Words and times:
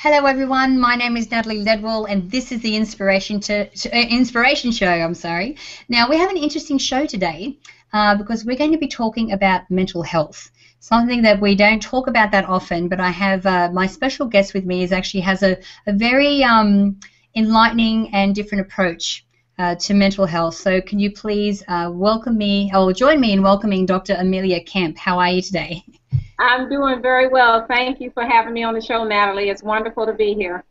Hello, 0.00 0.26
everyone. 0.26 0.78
My 0.78 0.94
name 0.94 1.16
is 1.16 1.28
Natalie 1.28 1.64
Ledwell, 1.64 2.06
and 2.08 2.30
this 2.30 2.52
is 2.52 2.60
the 2.60 2.76
Inspiration 2.76 3.40
to, 3.40 3.66
uh, 3.66 3.98
Inspiration 3.98 4.70
Show. 4.70 4.86
I'm 4.86 5.12
sorry. 5.12 5.56
Now 5.88 6.08
we 6.08 6.16
have 6.16 6.30
an 6.30 6.36
interesting 6.36 6.78
show 6.78 7.04
today 7.04 7.58
uh, 7.92 8.14
because 8.14 8.44
we're 8.44 8.56
going 8.56 8.70
to 8.70 8.78
be 8.78 8.86
talking 8.86 9.32
about 9.32 9.68
mental 9.72 10.04
health. 10.04 10.52
Something 10.78 11.22
that 11.22 11.40
we 11.40 11.56
don't 11.56 11.82
talk 11.82 12.06
about 12.06 12.30
that 12.30 12.44
often, 12.44 12.86
but 12.86 13.00
I 13.00 13.10
have 13.10 13.44
uh, 13.44 13.70
my 13.72 13.88
special 13.88 14.26
guest 14.26 14.54
with 14.54 14.64
me 14.64 14.84
is 14.84 14.92
actually 14.92 15.22
has 15.22 15.42
a, 15.42 15.56
a 15.88 15.92
very 15.92 16.44
um, 16.44 17.00
enlightening 17.34 18.14
and 18.14 18.36
different 18.36 18.66
approach 18.68 19.26
uh, 19.58 19.74
to 19.74 19.94
mental 19.94 20.26
health. 20.26 20.54
So, 20.54 20.80
can 20.80 21.00
you 21.00 21.10
please 21.10 21.64
uh, 21.66 21.90
welcome 21.92 22.38
me 22.38 22.70
or 22.72 22.92
join 22.92 23.18
me 23.18 23.32
in 23.32 23.42
welcoming 23.42 23.84
Dr. 23.84 24.14
Amelia 24.16 24.62
Kemp? 24.62 24.96
How 24.96 25.18
are 25.18 25.30
you 25.30 25.42
today? 25.42 25.82
I'm 26.38 26.68
doing 26.68 27.02
very 27.02 27.28
well. 27.28 27.66
Thank 27.66 28.00
you 28.00 28.10
for 28.12 28.24
having 28.24 28.54
me 28.54 28.62
on 28.62 28.74
the 28.74 28.80
show, 28.80 29.04
Natalie. 29.04 29.50
It's 29.50 29.62
wonderful 29.62 30.06
to 30.06 30.12
be 30.12 30.34
here. 30.34 30.64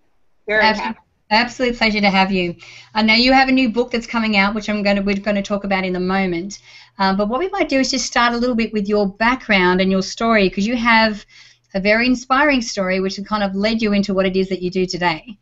Very 0.48 0.64
Absolutely. 0.64 0.96
happy. 0.96 1.00
Absolute 1.30 1.78
pleasure 1.78 2.00
to 2.00 2.10
have 2.10 2.32
you. 2.32 2.56
I 2.94 3.02
know 3.02 3.14
you 3.14 3.34
have 3.34 3.50
a 3.50 3.52
new 3.52 3.70
book 3.70 3.92
that's 3.92 4.08
coming 4.08 4.38
out, 4.38 4.56
which 4.56 4.70
I'm 4.70 4.82
going 4.82 4.96
to 4.96 5.02
we're 5.02 5.18
going 5.18 5.36
to 5.36 5.42
talk 5.42 5.66
about 5.66 5.84
in 5.84 5.98
a 5.98 6.00
moment. 6.00 6.60
Um, 7.00 7.18
but 7.18 7.28
what 7.28 7.40
we 7.40 7.50
might 7.50 7.68
do 7.68 7.80
is 7.80 7.92
just 7.92 8.06
start 8.06 8.34
a 8.34 8.38
little 8.38 8.56
bit 8.56 8.72
with 8.72 8.88
your 8.88 9.10
background 9.10 9.82
and 9.82 9.92
your 9.92 10.02
story, 10.02 10.48
because 10.48 10.66
you 10.66 10.78
have 10.78 11.26
a 11.74 11.82
very 11.82 12.08
inspiring 12.08 12.62
story, 12.62 13.02
which 13.02 13.20
kind 13.26 13.44
of 13.44 13.54
led 13.56 13.82
you 13.82 13.92
into 13.92 14.14
what 14.14 14.26
it 14.26 14.38
is 14.38 14.48
that 14.48 14.62
you 14.62 14.72
do 14.72 14.86
today. 14.86 15.38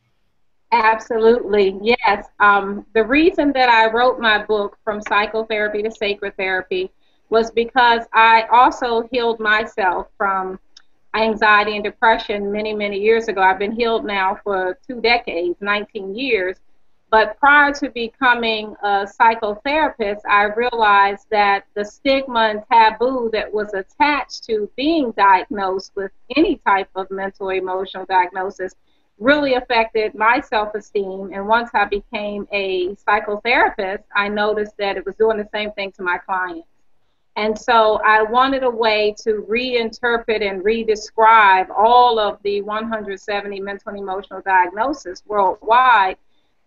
Absolutely, 0.71 1.77
yes. 1.83 2.25
Um, 2.39 2.85
the 2.95 3.03
reason 3.03 3.51
that 3.53 3.69
I 3.69 3.91
wrote 3.91 4.19
my 4.19 4.43
book, 4.43 4.77
From 4.83 5.01
Psychotherapy 5.07 5.83
to 5.83 5.91
Sacred 5.91 6.35
Therapy, 6.35 6.91
was 7.29 7.51
because 7.51 8.05
I 8.13 8.43
also 8.51 9.07
healed 9.11 9.39
myself 9.39 10.07
from 10.17 10.59
anxiety 11.15 11.75
and 11.75 11.83
depression 11.83 12.51
many, 12.51 12.73
many 12.73 12.99
years 12.99 13.27
ago. 13.27 13.41
I've 13.41 13.59
been 13.59 13.71
healed 13.71 14.05
now 14.05 14.37
for 14.43 14.77
two 14.87 15.01
decades, 15.01 15.57
19 15.61 16.15
years. 16.15 16.57
But 17.11 17.39
prior 17.39 17.71
to 17.73 17.89
becoming 17.91 18.75
a 18.83 19.07
psychotherapist, 19.07 20.21
I 20.29 20.45
realized 20.45 21.27
that 21.31 21.65
the 21.73 21.85
stigma 21.85 22.39
and 22.49 22.63
taboo 22.69 23.29
that 23.31 23.53
was 23.53 23.73
attached 23.73 24.43
to 24.45 24.69
being 24.75 25.11
diagnosed 25.11 25.93
with 25.95 26.11
any 26.35 26.57
type 26.57 26.89
of 26.95 27.09
mental 27.11 27.49
emotional 27.49 28.05
diagnosis 28.05 28.75
really 29.17 29.53
affected 29.53 30.13
my 30.13 30.41
self 30.41 30.75
esteem. 30.75 31.31
And 31.33 31.47
once 31.47 31.69
I 31.73 31.85
became 31.85 32.47
a 32.51 32.95
psychotherapist, 32.95 34.03
I 34.13 34.27
noticed 34.27 34.75
that 34.77 34.97
it 34.97 35.05
was 35.05 35.15
doing 35.15 35.37
the 35.37 35.47
same 35.53 35.71
thing 35.71 35.93
to 35.93 36.03
my 36.03 36.17
clients. 36.17 36.67
And 37.37 37.57
so 37.57 37.99
I 38.05 38.23
wanted 38.23 38.63
a 38.63 38.69
way 38.69 39.13
to 39.23 39.45
reinterpret 39.49 40.41
and 40.41 40.63
redescribe 40.63 41.67
all 41.69 42.17
of 42.17 42.39
the 42.43 42.61
170 42.61 43.59
mental 43.59 43.89
and 43.89 43.99
emotional 43.99 44.41
diagnoses 44.41 45.21
worldwide 45.27 46.17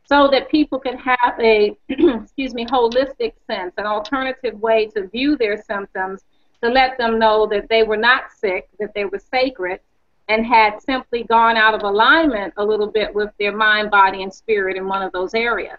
so 0.05 0.29
that 0.29 0.51
people 0.51 0.79
could 0.79 0.97
have 0.97 1.35
a 1.41 1.77
excuse 1.89 2.55
me 2.55 2.67
holistic 2.67 3.33
sense 3.47 3.75
an 3.77 3.87
alternative 3.87 4.59
way 4.61 4.87
to 4.87 5.07
view 5.09 5.37
their 5.37 5.63
symptoms 5.63 6.25
to 6.63 6.69
let 6.69 6.99
them 6.99 7.19
know 7.19 7.47
that 7.47 7.69
they 7.69 7.83
were 7.83 7.97
not 7.97 8.31
sick 8.33 8.69
that 8.79 8.93
they 8.95 9.05
were 9.05 9.19
sacred 9.19 9.81
and 10.29 10.45
had 10.47 10.81
simply 10.83 11.25
gone 11.25 11.57
out 11.57 11.75
of 11.75 11.83
alignment 11.83 12.53
a 12.57 12.65
little 12.65 12.87
bit 12.87 13.15
with 13.15 13.31
their 13.39 13.57
mind 13.57 13.91
body 13.91 14.23
and 14.23 14.33
spirit 14.33 14.77
in 14.77 14.87
one 14.87 15.03
of 15.03 15.13
those 15.13 15.35
areas 15.35 15.79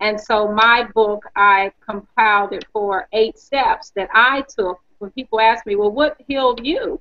and 0.00 0.20
so 0.20 0.52
my 0.52 0.84
book, 0.94 1.24
I 1.34 1.72
compiled 1.80 2.52
it 2.52 2.64
for 2.72 3.08
eight 3.12 3.38
steps 3.38 3.90
that 3.96 4.08
I 4.12 4.42
took 4.42 4.80
when 4.98 5.10
people 5.12 5.40
ask 5.40 5.66
me, 5.66 5.76
well, 5.76 5.90
what 5.90 6.16
healed 6.26 6.64
you? 6.64 7.00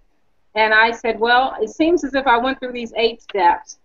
And 0.55 0.73
I 0.73 0.91
said, 0.91 1.19
well, 1.19 1.55
it 1.61 1.69
seems 1.69 2.03
as 2.03 2.13
if 2.13 2.25
I 2.25 2.37
went 2.37 2.59
through 2.59 2.71
these 2.71 2.93
eight 2.95 3.21
steps. 3.21 3.79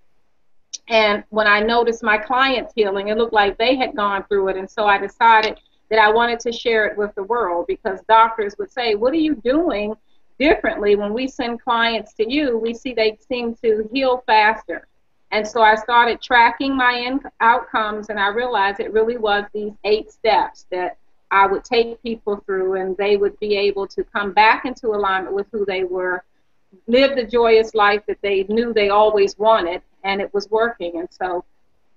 And 0.89 1.25
when 1.31 1.49
I 1.49 1.61
noticed 1.61 2.03
my 2.03 2.19
clients 2.19 2.73
healing, 2.75 3.09
it 3.09 3.19
looked 3.19 3.33
like 3.33 3.59
they 3.59 3.77
had 3.77 3.97
gone 3.97 4.25
through 4.29 4.49
it. 4.49 4.57
And 4.57 4.71
so 4.71 4.87
I 4.87 4.99
decided 4.99 5.59
that 5.91 5.99
I 5.99 6.11
wanted 6.13 6.39
to 6.41 6.53
share 6.53 6.87
it 6.87 6.97
with 6.97 7.13
the 7.17 7.25
world 7.25 7.67
because 7.67 8.01
doctors 8.09 8.55
would 8.59 8.71
say, 8.71 8.95
what 8.95 9.13
are 9.13 9.17
you 9.17 9.35
doing 9.35 9.95
differently 10.39 10.95
when 10.95 11.13
we 11.13 11.27
send 11.27 11.61
clients 11.61 12.15
to 12.15 12.33
you? 12.33 12.57
We 12.59 12.75
see 12.75 12.95
they 12.95 13.19
seem 13.29 13.57
to 13.57 13.89
heal 13.93 14.23
faster. 14.27 14.87
And 15.33 15.47
so 15.47 15.63
I 15.63 15.77
started 15.77 16.21
tracking 16.21 16.77
my 16.77 16.93
in- 16.95 17.21
outcomes, 17.41 18.09
and 18.09 18.19
I 18.19 18.29
realized 18.29 18.81
it 18.81 18.93
really 18.93 19.17
was 19.17 19.45
these 19.53 19.73
eight 19.85 20.11
steps 20.11 20.67
that 20.71 20.97
I 21.31 21.47
would 21.47 21.65
take 21.65 22.03
people 22.03 22.43
through, 22.45 22.75
and 22.75 22.97
they 22.97 23.17
would 23.17 23.39
be 23.39 23.57
able 23.57 23.87
to 23.89 24.03
come 24.03 24.33
back 24.33 24.65
into 24.65 24.89
alignment 24.89 25.35
with 25.35 25.47
who 25.53 25.65
they 25.65 25.85
were, 25.85 26.25
live 26.89 27.15
the 27.15 27.25
joyous 27.25 27.75
life 27.75 28.03
that 28.09 28.19
they 28.23 28.45
knew 28.49 28.73
they 28.73 28.89
always 28.89 29.39
wanted, 29.39 29.83
and 30.03 30.21
it 30.21 30.35
was 30.35 30.51
working. 30.51 30.99
And 30.99 31.09
so 31.13 31.45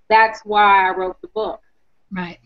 that's 0.09 0.41
why 0.45 0.87
I 0.87 0.95
wrote 0.95 1.19
the 1.21 1.27
book. 1.29 1.61
Right. 2.11 2.39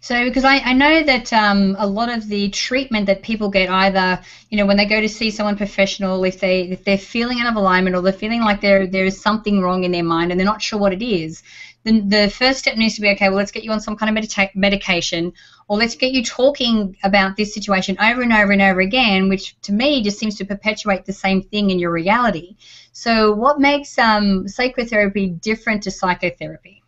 So, 0.00 0.24
because 0.24 0.44
I, 0.44 0.58
I 0.58 0.72
know 0.72 1.02
that 1.02 1.32
um, 1.32 1.76
a 1.78 1.86
lot 1.86 2.08
of 2.08 2.28
the 2.28 2.50
treatment 2.50 3.06
that 3.06 3.22
people 3.22 3.48
get, 3.48 3.70
either 3.70 4.20
you 4.50 4.58
know 4.58 4.66
when 4.66 4.76
they 4.76 4.86
go 4.86 5.00
to 5.00 5.08
see 5.08 5.30
someone 5.30 5.56
professional, 5.56 6.24
if 6.24 6.40
they 6.40 6.62
if 6.62 6.84
they're 6.84 6.98
feeling 6.98 7.40
out 7.40 7.46
of 7.48 7.56
alignment 7.56 7.96
or 7.96 8.02
they're 8.02 8.12
feeling 8.12 8.42
like 8.42 8.60
there 8.60 8.86
there 8.86 9.06
is 9.06 9.20
something 9.20 9.60
wrong 9.60 9.84
in 9.84 9.92
their 9.92 10.04
mind 10.04 10.30
and 10.30 10.38
they're 10.38 10.44
not 10.44 10.62
sure 10.62 10.78
what 10.78 10.92
it 10.92 11.02
is, 11.02 11.42
then 11.84 12.08
the 12.08 12.30
first 12.30 12.60
step 12.60 12.76
needs 12.76 12.94
to 12.96 13.00
be 13.00 13.08
okay. 13.10 13.28
Well, 13.28 13.38
let's 13.38 13.50
get 13.50 13.64
you 13.64 13.72
on 13.72 13.80
some 13.80 13.96
kind 13.96 14.16
of 14.16 14.22
medita- 14.22 14.54
medication, 14.54 15.32
or 15.68 15.76
let's 15.76 15.96
get 15.96 16.12
you 16.12 16.22
talking 16.22 16.96
about 17.02 17.36
this 17.36 17.52
situation 17.52 17.96
over 17.98 18.22
and 18.22 18.32
over 18.32 18.52
and 18.52 18.62
over 18.62 18.80
again, 18.80 19.28
which 19.28 19.58
to 19.62 19.72
me 19.72 20.02
just 20.02 20.18
seems 20.18 20.36
to 20.36 20.44
perpetuate 20.44 21.04
the 21.04 21.12
same 21.12 21.42
thing 21.42 21.70
in 21.70 21.78
your 21.78 21.90
reality. 21.90 22.56
So, 22.92 23.32
what 23.32 23.58
makes 23.58 23.98
um, 23.98 24.46
sacred 24.46 24.88
therapy 24.88 25.28
different 25.28 25.82
to 25.84 25.90
psychotherapy? 25.90 26.83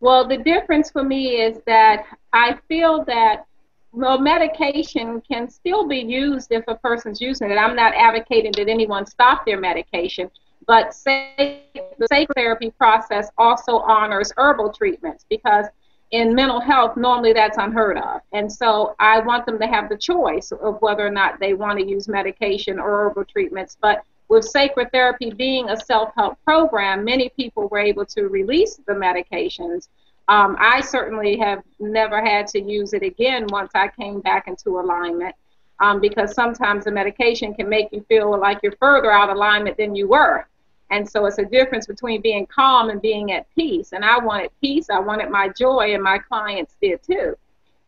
Well, 0.00 0.26
the 0.28 0.38
difference 0.38 0.90
for 0.90 1.02
me 1.02 1.40
is 1.40 1.60
that 1.66 2.04
I 2.32 2.56
feel 2.68 3.04
that 3.04 3.46
well, 3.92 4.18
medication 4.18 5.20
can 5.22 5.48
still 5.48 5.88
be 5.88 5.98
used 5.98 6.52
if 6.52 6.62
a 6.68 6.74
person's 6.74 7.20
using 7.20 7.50
it. 7.50 7.56
I'm 7.56 7.74
not 7.74 7.94
advocating 7.94 8.52
that 8.56 8.68
anyone 8.68 9.06
stop 9.06 9.46
their 9.46 9.58
medication, 9.58 10.30
but 10.66 10.94
say 10.94 11.64
the 11.98 12.06
psychotherapy 12.06 12.70
process 12.70 13.30
also 13.38 13.78
honors 13.78 14.30
herbal 14.36 14.72
treatments 14.72 15.24
because 15.28 15.66
in 16.10 16.34
mental 16.34 16.60
health, 16.60 16.96
normally 16.96 17.32
that's 17.32 17.58
unheard 17.58 17.98
of. 17.98 18.20
And 18.32 18.50
so 18.50 18.94
I 18.98 19.20
want 19.20 19.46
them 19.46 19.58
to 19.58 19.66
have 19.66 19.88
the 19.88 19.96
choice 19.96 20.52
of 20.52 20.80
whether 20.80 21.06
or 21.06 21.10
not 21.10 21.38
they 21.40 21.54
want 21.54 21.78
to 21.78 21.86
use 21.86 22.08
medication 22.08 22.78
or 22.78 23.06
herbal 23.08 23.24
treatments. 23.24 23.76
But 23.80 24.02
with 24.28 24.44
sacred 24.44 24.92
therapy 24.92 25.30
being 25.30 25.70
a 25.70 25.76
self-help 25.78 26.38
program, 26.44 27.04
many 27.04 27.30
people 27.30 27.68
were 27.68 27.78
able 27.78 28.04
to 28.06 28.28
release 28.28 28.78
the 28.86 28.92
medications. 28.92 29.88
Um, 30.28 30.56
I 30.58 30.82
certainly 30.82 31.38
have 31.38 31.62
never 31.80 32.20
had 32.20 32.46
to 32.48 32.60
use 32.60 32.92
it 32.92 33.02
again 33.02 33.46
once 33.48 33.72
I 33.74 33.88
came 33.88 34.20
back 34.20 34.46
into 34.46 34.78
alignment, 34.78 35.34
um, 35.80 36.00
because 36.00 36.34
sometimes 36.34 36.84
the 36.84 36.90
medication 36.90 37.54
can 37.54 37.68
make 37.68 37.88
you 37.92 38.04
feel 38.08 38.38
like 38.38 38.58
you're 38.62 38.76
further 38.76 39.10
out 39.10 39.30
of 39.30 39.36
alignment 39.36 39.78
than 39.78 39.94
you 39.94 40.08
were. 40.08 40.46
And 40.90 41.08
so 41.08 41.26
it's 41.26 41.38
a 41.38 41.44
difference 41.44 41.86
between 41.86 42.20
being 42.20 42.46
calm 42.46 42.90
and 42.90 43.00
being 43.00 43.32
at 43.32 43.46
peace. 43.54 43.92
And 43.92 44.04
I 44.04 44.18
wanted 44.18 44.50
peace, 44.60 44.90
I 44.90 44.98
wanted 45.00 45.30
my 45.30 45.48
joy, 45.48 45.94
and 45.94 46.02
my 46.02 46.18
clients 46.18 46.76
did 46.80 47.02
too. 47.02 47.36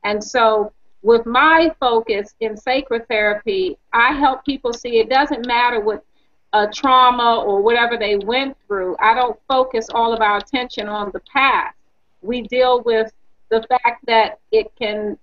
And 0.05 0.23
so 0.23 0.73
with 1.03 1.25
my 1.27 1.75
focus 1.81 2.35
in 2.41 2.57
sacred 2.57 3.09
therapy, 3.09 3.79
I 3.93 4.13
help 4.13 4.45
people 4.45 4.73
see 4.73 4.99
it 4.99 5.09
doesn't 5.09 5.47
matter 5.47 5.81
what 5.81 6.05
a 6.53 6.67
trauma 6.67 7.43
or 7.45 7.63
whatever 7.63 7.97
they 7.97 8.17
went 8.17 8.57
through. 8.67 8.97
I 9.01 9.15
don't 9.15 9.39
focus 9.49 9.89
all 9.93 10.13
of 10.13 10.21
our 10.21 10.39
attention 10.39 10.89
on 10.89 11.11
the 11.13 11.21
past. 11.33 11.77
We 12.23 12.43
deal 12.43 12.83
with 12.83 13.13
the 13.51 13.65
fact 13.69 14.07
that 14.07 14.39
it 14.51 14.73
can 14.77 15.17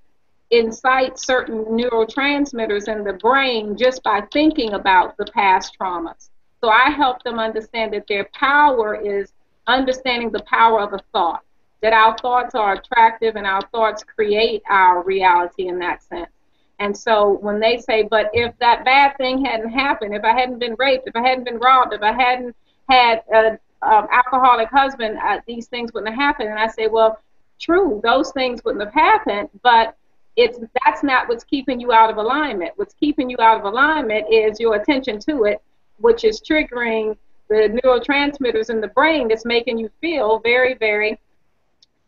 incite 0.51 1.19
certain 1.19 1.65
neurotransmitters 1.65 2.87
in 2.87 3.03
the 3.03 3.13
brain 3.13 3.77
just 3.77 4.01
by 4.03 4.21
thinking 4.31 4.73
about 4.73 5.17
the 5.17 5.25
past 5.25 5.75
traumas. 5.79 6.29
So 6.61 6.69
I 6.69 6.89
help 6.89 7.23
them 7.23 7.39
understand 7.39 7.93
that 7.93 8.07
their 8.07 8.29
power 8.33 8.95
is 8.95 9.31
understanding 9.67 10.31
the 10.31 10.43
power 10.43 10.79
of 10.79 10.93
a 10.93 10.99
thought, 11.11 11.43
that 11.81 11.93
our 11.93 12.17
thoughts 12.17 12.55
are 12.55 12.73
attractive 12.73 13.35
and 13.35 13.45
our 13.45 13.61
thoughts 13.73 14.03
create 14.03 14.63
our 14.69 15.03
reality 15.03 15.67
in 15.67 15.79
that 15.79 16.01
sense. 16.03 16.31
And 16.79 16.95
so 16.95 17.37
when 17.41 17.59
they 17.59 17.77
say, 17.77 18.03
but 18.03 18.29
if 18.33 18.57
that 18.59 18.85
bad 18.85 19.17
thing 19.17 19.43
hadn't 19.43 19.71
happened, 19.71 20.15
if 20.15 20.23
I 20.23 20.33
hadn't 20.33 20.59
been 20.59 20.75
raped, 20.77 21.07
if 21.07 21.15
I 21.15 21.27
hadn't 21.27 21.45
been 21.45 21.57
robbed, 21.57 21.93
if 21.93 22.01
I 22.03 22.11
hadn't 22.11 22.55
had 22.89 23.23
an 23.29 23.59
um, 23.81 24.07
alcoholic 24.11 24.69
husband, 24.69 25.17
uh, 25.17 25.39
these 25.47 25.67
things 25.67 25.91
wouldn't 25.93 26.13
have 26.13 26.19
happened. 26.19 26.49
And 26.49 26.59
I 26.59 26.67
say, 26.67 26.87
well, 26.87 27.19
true, 27.59 27.99
those 28.03 28.31
things 28.31 28.63
wouldn't 28.63 28.83
have 28.83 28.93
happened, 28.93 29.49
but 29.63 29.95
it's 30.35 30.59
that's 30.85 31.01
not 31.01 31.27
what's 31.27 31.43
keeping 31.43 31.79
you 31.79 31.91
out 31.91 32.11
of 32.11 32.17
alignment. 32.17 32.73
What's 32.75 32.93
keeping 32.93 33.29
you 33.29 33.37
out 33.39 33.57
of 33.57 33.65
alignment 33.65 34.31
is 34.31 34.59
your 34.59 34.75
attention 34.75 35.19
to 35.21 35.45
it, 35.45 35.61
which 35.97 36.23
is 36.23 36.39
triggering 36.41 37.17
the 37.49 37.79
neurotransmitters 37.83 38.69
in 38.69 38.81
the 38.81 38.89
brain 38.89 39.29
that's 39.29 39.45
making 39.45 39.79
you 39.79 39.89
feel 39.99 40.39
very, 40.39 40.75
very 40.75 41.19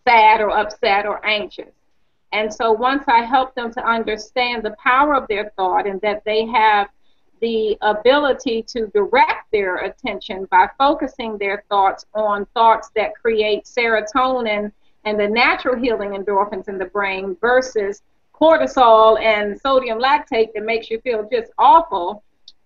sad 0.07 0.41
or 0.41 0.51
upset 0.51 1.07
or 1.07 1.25
anxious. 1.25 1.71
And 2.31 2.53
so 2.53 2.71
once 2.71 3.05
I 3.07 3.23
help 3.23 3.55
them 3.55 3.71
to 3.73 3.85
understand 3.85 4.63
the 4.63 4.75
power 4.83 5.15
of 5.15 5.27
their 5.27 5.51
thought 5.55 5.87
and 5.87 5.99
that 6.01 6.23
they 6.25 6.45
have 6.45 6.89
the 7.41 7.77
ability 7.81 8.63
to 8.63 8.87
direct 8.87 9.51
their 9.51 9.77
attention 9.77 10.45
by 10.51 10.69
focusing 10.77 11.37
their 11.37 11.63
thoughts 11.69 12.05
on 12.13 12.45
thoughts 12.53 12.91
that 12.95 13.15
create 13.15 13.63
serotonin 13.63 14.71
and 15.05 15.19
the 15.19 15.27
natural 15.27 15.77
healing 15.77 16.11
endorphins 16.11 16.67
in 16.67 16.77
the 16.77 16.85
brain 16.85 17.37
versus 17.39 18.01
cortisol 18.33 19.19
and 19.21 19.59
sodium 19.59 19.99
lactate 19.99 20.53
that 20.53 20.63
makes 20.63 20.89
you 20.89 20.99
feel 21.01 21.27
just 21.31 21.51
awful, 21.57 22.23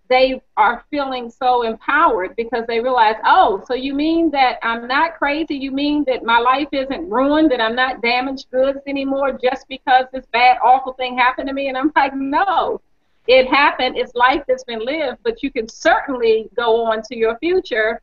they 0.09 0.41
are 0.57 0.83
feeling 0.91 1.29
so 1.29 1.63
empowered 1.63 2.35
because 2.35 2.65
they 2.67 2.79
realize, 2.79 3.15
oh, 3.25 3.63
so 3.67 3.73
you 3.73 3.94
mean 3.94 4.29
that 4.31 4.59
I'm 4.61 4.88
not 4.88 5.17
crazy? 5.17 5.55
You 5.55 5.71
mean 5.71 6.03
that 6.07 6.23
my 6.23 6.39
life 6.39 6.67
isn't 6.71 7.09
ruined, 7.09 7.51
that 7.51 7.61
I'm 7.61 7.75
not 7.75 8.01
damaged 8.01 8.47
goods 8.51 8.79
anymore 8.85 9.39
just 9.41 9.67
because 9.67 10.05
this 10.11 10.25
bad, 10.27 10.57
awful 10.63 10.94
thing 10.94 11.17
happened 11.17 11.47
to 11.47 11.53
me? 11.53 11.69
And 11.69 11.77
I'm 11.77 11.91
like, 11.95 12.13
no, 12.13 12.81
it 13.27 13.47
happened. 13.47 13.97
It's 13.97 14.13
life 14.13 14.44
that's 14.47 14.65
been 14.65 14.85
lived, 14.85 15.19
but 15.23 15.41
you 15.41 15.51
can 15.51 15.67
certainly 15.67 16.50
go 16.55 16.83
on 16.85 17.01
to 17.03 17.15
your 17.15 17.38
future 17.39 18.01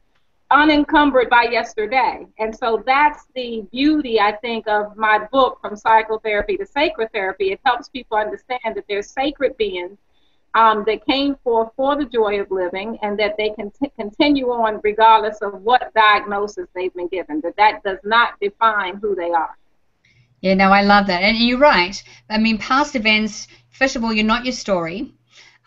unencumbered 0.51 1.31
by 1.31 1.45
yesterday. 1.45 2.27
And 2.39 2.57
so 2.57 2.83
that's 2.85 3.27
the 3.35 3.65
beauty, 3.71 4.21
I 4.21 4.33
think, 4.33 4.67
of 4.67 4.97
my 4.97 5.27
book, 5.31 5.61
From 5.61 5.77
Psychotherapy 5.77 6.57
to 6.57 6.67
Sacred 6.67 7.13
Therapy. 7.13 7.53
It 7.53 7.61
helps 7.65 7.89
people 7.89 8.17
understand 8.17 8.75
that 8.75 8.85
they're 8.89 9.03
sacred 9.03 9.57
beings 9.57 9.99
um, 10.55 10.85
that 10.87 11.05
came 11.07 11.37
forth 11.45 11.71
for 11.77 11.97
the 11.97 12.05
joy 12.05 12.41
of 12.41 12.51
living 12.51 12.99
and 13.03 13.19
that 13.19 13.37
they 13.37 13.51
can 13.51 13.71
t- 13.71 13.91
continue 13.99 14.51
on 14.51 14.81
regardless 14.83 15.39
of 15.39 15.63
what 15.63 15.93
diagnosis 15.95 16.67
they've 16.75 16.95
been 16.95 17.09
given, 17.09 17.41
that 17.43 17.57
that 17.57 17.83
does 17.85 17.99
not 18.05 18.35
define 18.41 18.97
who 18.97 19.15
they 19.15 19.31
are. 19.31 19.57
Yeah, 20.41 20.55
no, 20.55 20.71
I 20.71 20.83
love 20.83 21.07
that. 21.07 21.23
And 21.23 21.37
you're 21.37 21.59
right. 21.59 22.03
I 22.29 22.39
mean, 22.39 22.59
past 22.59 22.97
events, 22.97 23.47
first 23.71 23.95
of 23.97 24.03
all, 24.03 24.13
you're 24.13 24.25
not 24.25 24.45
your 24.45 24.53
story. 24.53 25.13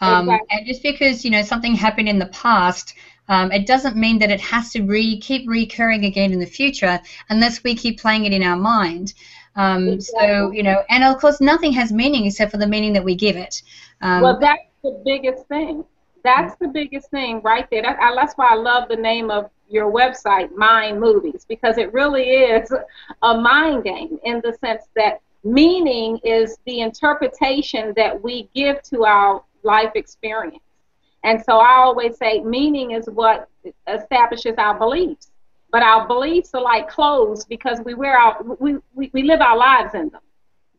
Um, 0.02 0.28
exactly. 0.28 0.48
And 0.58 0.68
just 0.68 0.84
because, 0.84 1.24
you 1.24 1.32
know, 1.32 1.44
something 1.44 1.76
happened 1.76 2.10
in 2.10 2.20
the 2.20 2.26
past 2.28 2.96
um, 3.30 3.52
it 3.52 3.66
doesn't 3.66 3.96
mean 3.96 4.20
that 4.20 4.32
it 4.32 4.42
has 4.42 4.72
to 4.72 4.84
re- 4.84 5.20
keep 5.20 5.48
recurring 5.48 6.06
again 6.06 6.34
in 6.34 6.40
the 6.40 6.46
future 6.46 7.00
unless 7.30 7.64
we 7.64 7.76
keep 7.76 8.00
playing 8.00 8.26
it 8.26 8.34
in 8.34 8.44
our 8.44 8.58
mind. 8.58 9.14
Um, 9.56 9.88
exactly. 9.88 10.28
So, 10.28 10.52
you 10.52 10.64
know, 10.64 10.84
and 10.90 11.04
of 11.04 11.20
course, 11.20 11.40
nothing 11.40 11.74
has 11.74 11.92
meaning 11.92 12.26
except 12.26 12.52
for 12.52 12.58
the 12.58 12.68
meaning 12.68 12.94
that 12.94 13.04
we 13.04 13.16
give 13.16 13.36
it. 13.36 13.62
Um, 14.02 14.22
well, 14.22 14.40
that's 14.40 14.64
the 14.84 15.02
biggest 15.06 15.48
thing. 15.48 15.86
That's 16.24 16.56
the 16.56 16.68
biggest 16.68 17.10
thing 17.12 17.42
right 17.42 17.68
there. 17.70 17.82
That, 17.82 18.00
I, 18.00 18.16
that's 18.16 18.34
why 18.36 18.48
I 18.52 18.56
love 18.56 18.88
the 18.90 18.96
name 18.96 19.30
of 19.30 19.50
your 19.70 19.92
website, 19.92 20.56
Mind 20.56 21.00
Movies, 21.00 21.46
because 21.48 21.78
it 21.78 21.92
really 21.94 22.24
is 22.30 22.74
a 23.22 23.38
mind 23.38 23.84
game 23.84 24.20
in 24.24 24.42
the 24.44 24.58
sense 24.64 24.84
that 24.96 25.20
meaning 25.44 26.20
is 26.24 26.58
the 26.66 26.82
interpretation 26.82 27.94
that 27.96 28.22
we 28.22 28.50
give 28.56 28.82
to 28.84 29.04
our 29.04 29.44
life 29.64 29.92
experience. 29.96 30.64
And 31.24 31.44
so 31.44 31.58
I 31.58 31.76
always 31.78 32.18
say 32.18 32.42
meaning 32.42 32.92
is 32.92 33.08
what 33.08 33.48
establishes 33.88 34.56
our 34.58 34.78
beliefs. 34.78 35.32
But 35.72 35.82
our 35.82 36.08
beliefs 36.08 36.54
are 36.54 36.62
like 36.62 36.90
clothes 36.90 37.46
because 37.46 37.80
we 37.84 37.94
wear 37.94 38.18
our 38.18 38.44
we, 38.60 38.78
we, 38.94 39.10
we 39.14 39.24
live 39.24 39.42
our 39.42 39.58
lives 39.58 39.96
in 39.96 40.10
them. 40.10 40.22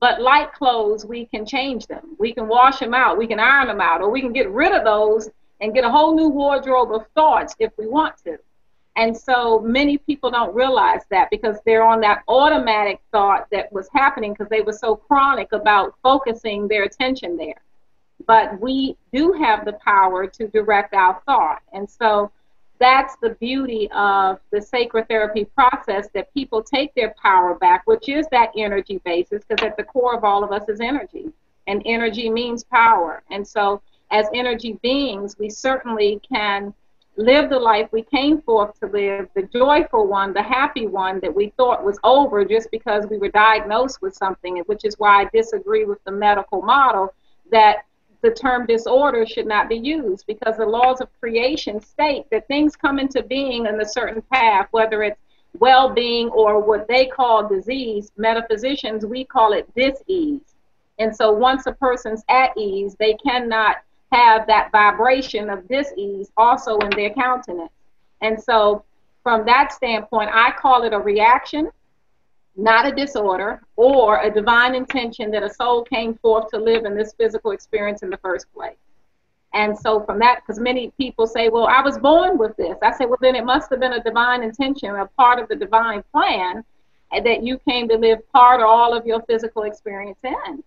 But 0.00 0.20
like 0.20 0.52
clothes, 0.52 1.06
we 1.06 1.26
can 1.26 1.46
change 1.46 1.87
them. 1.87 2.14
We 2.19 2.32
can 2.35 2.46
wash 2.46 2.79
them 2.79 2.94
out, 2.94 3.17
we 3.17 3.26
can 3.26 3.41
iron 3.41 3.69
them 3.69 3.81
out, 3.81 4.02
or 4.02 4.11
we 4.11 4.20
can 4.20 4.32
get 4.32 4.50
rid 4.50 4.73
of 4.73 4.85
those 4.85 5.31
and 5.61 5.73
get 5.73 5.85
a 5.85 5.91
whole 5.91 6.14
new 6.14 6.29
wardrobe 6.29 6.93
of 6.93 7.06
thoughts 7.14 7.55
if 7.58 7.73
we 7.79 7.87
want 7.87 8.19
to. 8.25 8.38
And 8.97 9.17
so 9.17 9.58
many 9.61 9.99
people 9.99 10.31
don't 10.31 10.55
realize 10.55 11.00
that 11.11 11.31
because 11.31 11.56
they're 11.64 11.85
on 11.85 12.00
that 12.02 12.23
automatic 12.29 13.00
thought 13.11 13.49
that 13.50 13.73
was 13.73 13.88
happening 13.93 14.32
because 14.32 14.49
they 14.49 14.61
were 14.61 14.73
so 14.73 14.94
chronic 14.94 15.52
about 15.52 15.94
focusing 16.02 16.69
their 16.69 16.85
attention 16.85 17.37
there 17.37 17.61
but 18.26 18.61
we 18.61 18.97
do 19.12 19.32
have 19.32 19.65
the 19.65 19.75
power 19.85 20.26
to 20.26 20.49
direct 20.49 20.94
our 20.94 21.21
thought. 21.26 21.62
And 21.73 21.88
so 21.88 22.31
that's 22.81 23.17
the 23.17 23.31
beauty 23.41 23.88
of 23.94 24.41
the 24.50 24.61
sacred 24.61 25.09
therapy 25.09 25.44
process 25.44 26.09
that 26.15 26.32
people 26.35 26.62
take 26.62 26.94
their 26.94 27.15
power 27.21 27.55
back, 27.55 27.82
which 27.87 28.09
is 28.09 28.26
that 28.31 28.50
energy 28.56 29.00
basis, 29.05 29.43
because 29.49 29.65
at 29.65 29.76
the 29.76 29.85
core 29.85 30.17
of 30.17 30.25
all 30.25 30.43
of 30.43 30.53
us 30.53 30.69
is 30.69 30.81
energy. 30.81 31.26
And 31.67 31.82
energy 31.87 32.29
means 32.29 32.65
power. 32.65 33.23
And 33.31 33.47
so, 33.47 33.81
as 34.11 34.26
energy 34.35 34.79
beings, 34.82 35.37
we 35.38 35.49
certainly 35.49 36.21
can 36.29 36.75
live 37.17 37.49
the 37.49 37.59
life 37.59 37.88
we 37.93 38.03
came 38.03 38.43
forth 38.43 38.79
to 38.81 38.87
live, 38.87 39.29
the 39.35 39.44
joyful 39.44 40.06
one, 40.06 40.32
the 40.32 40.43
happy 40.43 40.87
one 40.87 41.21
that 41.21 41.35
we 41.35 41.53
thought 41.56 41.85
was 41.85 41.99
over 42.03 42.44
just 42.44 42.71
because 42.71 43.06
we 43.06 43.19
were 43.19 43.29
diagnosed 43.29 44.03
with 44.03 44.15
something, 44.15 44.59
which 44.67 44.85
is 44.85 44.99
why 44.99 45.23
I 45.23 45.31
disagree 45.32 45.85
with 45.85 46.03
the 46.05 46.12
medical 46.12 46.61
model 46.61 47.15
that 47.50 47.85
the 48.25 48.31
term 48.31 48.65
disorder 48.65 49.26
should 49.26 49.47
not 49.47 49.69
be 49.69 49.76
used 49.76 50.26
because 50.26 50.56
the 50.56 50.65
laws 50.65 51.03
of 51.03 51.09
creation 51.21 51.79
state 51.79 52.25
that 52.31 52.49
things 52.49 52.75
come 52.75 52.99
into 52.99 53.23
being 53.23 53.67
in 53.67 53.79
a 53.82 53.87
certain 53.87 54.23
path, 54.32 54.67
whether 54.71 55.03
it's 55.03 55.21
well 55.59 55.91
being 55.91 56.31
or 56.31 56.59
what 56.59 56.88
they 56.88 57.05
call 57.05 57.47
disease. 57.47 58.11
Metaphysicians, 58.17 59.05
we 59.05 59.25
call 59.25 59.53
it 59.53 59.69
dis-ease. 59.76 60.55
And 60.99 61.15
so 61.15 61.32
once 61.32 61.67
a 61.67 61.73
person's 61.73 62.25
at 62.31 62.56
ease, 62.56 62.97
they 62.99 63.12
cannot 63.15 63.76
have 64.11 64.47
that 64.47 64.73
vibration 64.73 65.50
of 65.50 65.69
dis-ease 65.69 66.32
also 66.38 66.79
in 66.79 66.91
their 66.97 67.11
countenance. 67.11 67.73
And 68.23 68.43
so 68.43 68.85
from 69.23 69.44
that 69.44 69.71
standpoint, 69.75 70.31
I 70.32 70.53
call 70.53 70.85
it 70.85 70.94
a 70.94 70.99
reaction 70.99 71.71
not 72.56 72.86
a 72.86 72.92
disorder, 72.92 73.62
or 73.76 74.20
a 74.22 74.30
divine 74.30 74.74
intention 74.74 75.30
that 75.32 75.42
a 75.42 75.52
soul 75.52 75.82
came 75.82 76.14
forth 76.14 76.48
to 76.50 76.58
live 76.58 76.84
in 76.84 76.96
this 76.96 77.12
physical 77.14 77.50
experience 77.50 78.02
in 78.02 78.10
the 78.10 78.16
first 78.18 78.52
place. 78.54 78.76
And 79.54 79.78
so 79.78 80.00
from 80.00 80.18
that, 80.18 80.40
because 80.40 80.60
many 80.60 80.90
people 80.98 81.26
say, 81.26 81.48
well, 81.48 81.66
I 81.66 81.80
was 81.80 81.96
born 81.98 82.38
with 82.38 82.56
this. 82.56 82.76
I 82.82 82.92
say, 82.92 83.06
well, 83.06 83.18
then 83.20 83.36
it 83.36 83.44
must 83.44 83.70
have 83.70 83.80
been 83.80 83.92
a 83.92 84.02
divine 84.02 84.42
intention, 84.42 84.90
a 84.90 85.06
part 85.06 85.38
of 85.38 85.48
the 85.48 85.54
divine 85.54 86.02
plan 86.12 86.64
eh, 87.12 87.20
that 87.20 87.44
you 87.44 87.58
came 87.58 87.88
to 87.88 87.96
live 87.96 88.18
part 88.32 88.60
or 88.60 88.66
all 88.66 88.96
of 88.96 89.06
your 89.06 89.22
physical 89.22 89.62
experience 89.62 90.18
in. 90.24 90.62